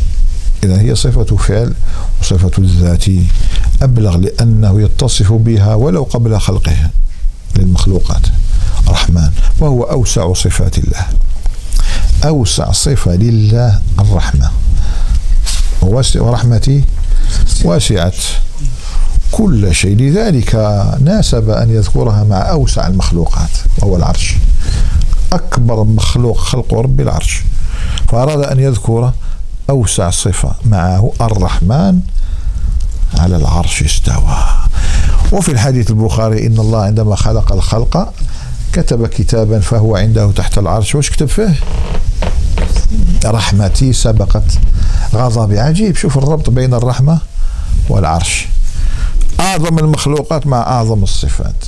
[0.64, 1.74] إذا هي صفة فعل
[2.20, 3.04] وصفة الذات.
[3.82, 6.90] أبلغ لأنه يتصف بها ولو قبل خلقها
[7.56, 8.26] للمخلوقات.
[8.88, 11.06] رحمن وهو أوسع صفات الله.
[12.24, 14.50] أوسع صفة لله الرحمة.
[15.82, 16.84] ورحمتي
[17.64, 18.16] وسعت
[19.32, 19.96] كل شيء.
[19.96, 20.54] لذلك
[21.04, 24.34] ناسب أن يذكرها مع أوسع المخلوقات وهو العرش.
[25.32, 27.42] أكبر مخلوق خلق رب العرش.
[28.08, 29.12] فأراد أن يذكر
[29.70, 32.00] أوسع صفة معه الرحمن
[33.18, 34.36] على العرش استوى.
[35.32, 38.12] وفي الحديث البخاري إن الله عندما خلق الخلق
[38.72, 40.94] كتب كتابا فهو عنده تحت العرش.
[40.94, 41.54] وش كتب فيه؟
[43.24, 44.58] رحمتي سبقت.
[45.14, 45.96] غضبي عجيب.
[45.96, 47.18] شوف الربط بين الرحمة
[47.88, 48.48] والعرش.
[49.40, 51.64] أعظم المخلوقات مع أعظم الصفات.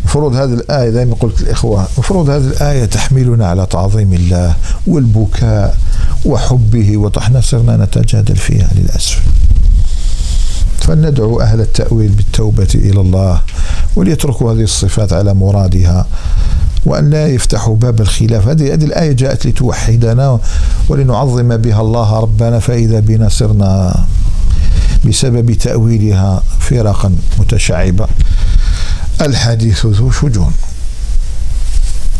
[0.00, 4.54] المفروض هذه الآية دائما قلت الإخوة المفروض هذه الآية تحملنا على تعظيم الله
[4.86, 5.76] والبكاء
[6.24, 9.22] وحبه وطحنا صرنا نتجادل فيها للأسف.
[10.80, 13.40] فلندعو أهل التأويل بالتوبة إلى الله
[13.96, 16.06] وليتركوا هذه الصفات على مرادها
[16.86, 18.48] وأن لا يفتحوا باب الخلاف.
[18.48, 20.38] هذه هذه الآية جاءت لتوحدنا
[20.88, 24.04] ولنعظم بها الله ربنا فإذا بنا صرنا
[25.04, 28.06] بسبب تأويلها فرقا متشعبة.
[29.20, 30.52] الحديث ذو شجون.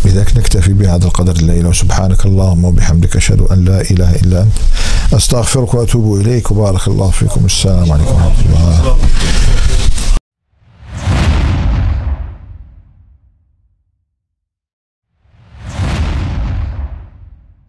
[0.04, 4.52] لذلك نكتفي بهذا القدر الليلة وسبحانك اللهم وبحمدك أشهد أن لا إله إلا أنت.
[5.12, 7.44] أستغفرك وأتوب إليك وبارك الله فيكم.
[7.44, 8.96] السلام عليكم ورحمة الله.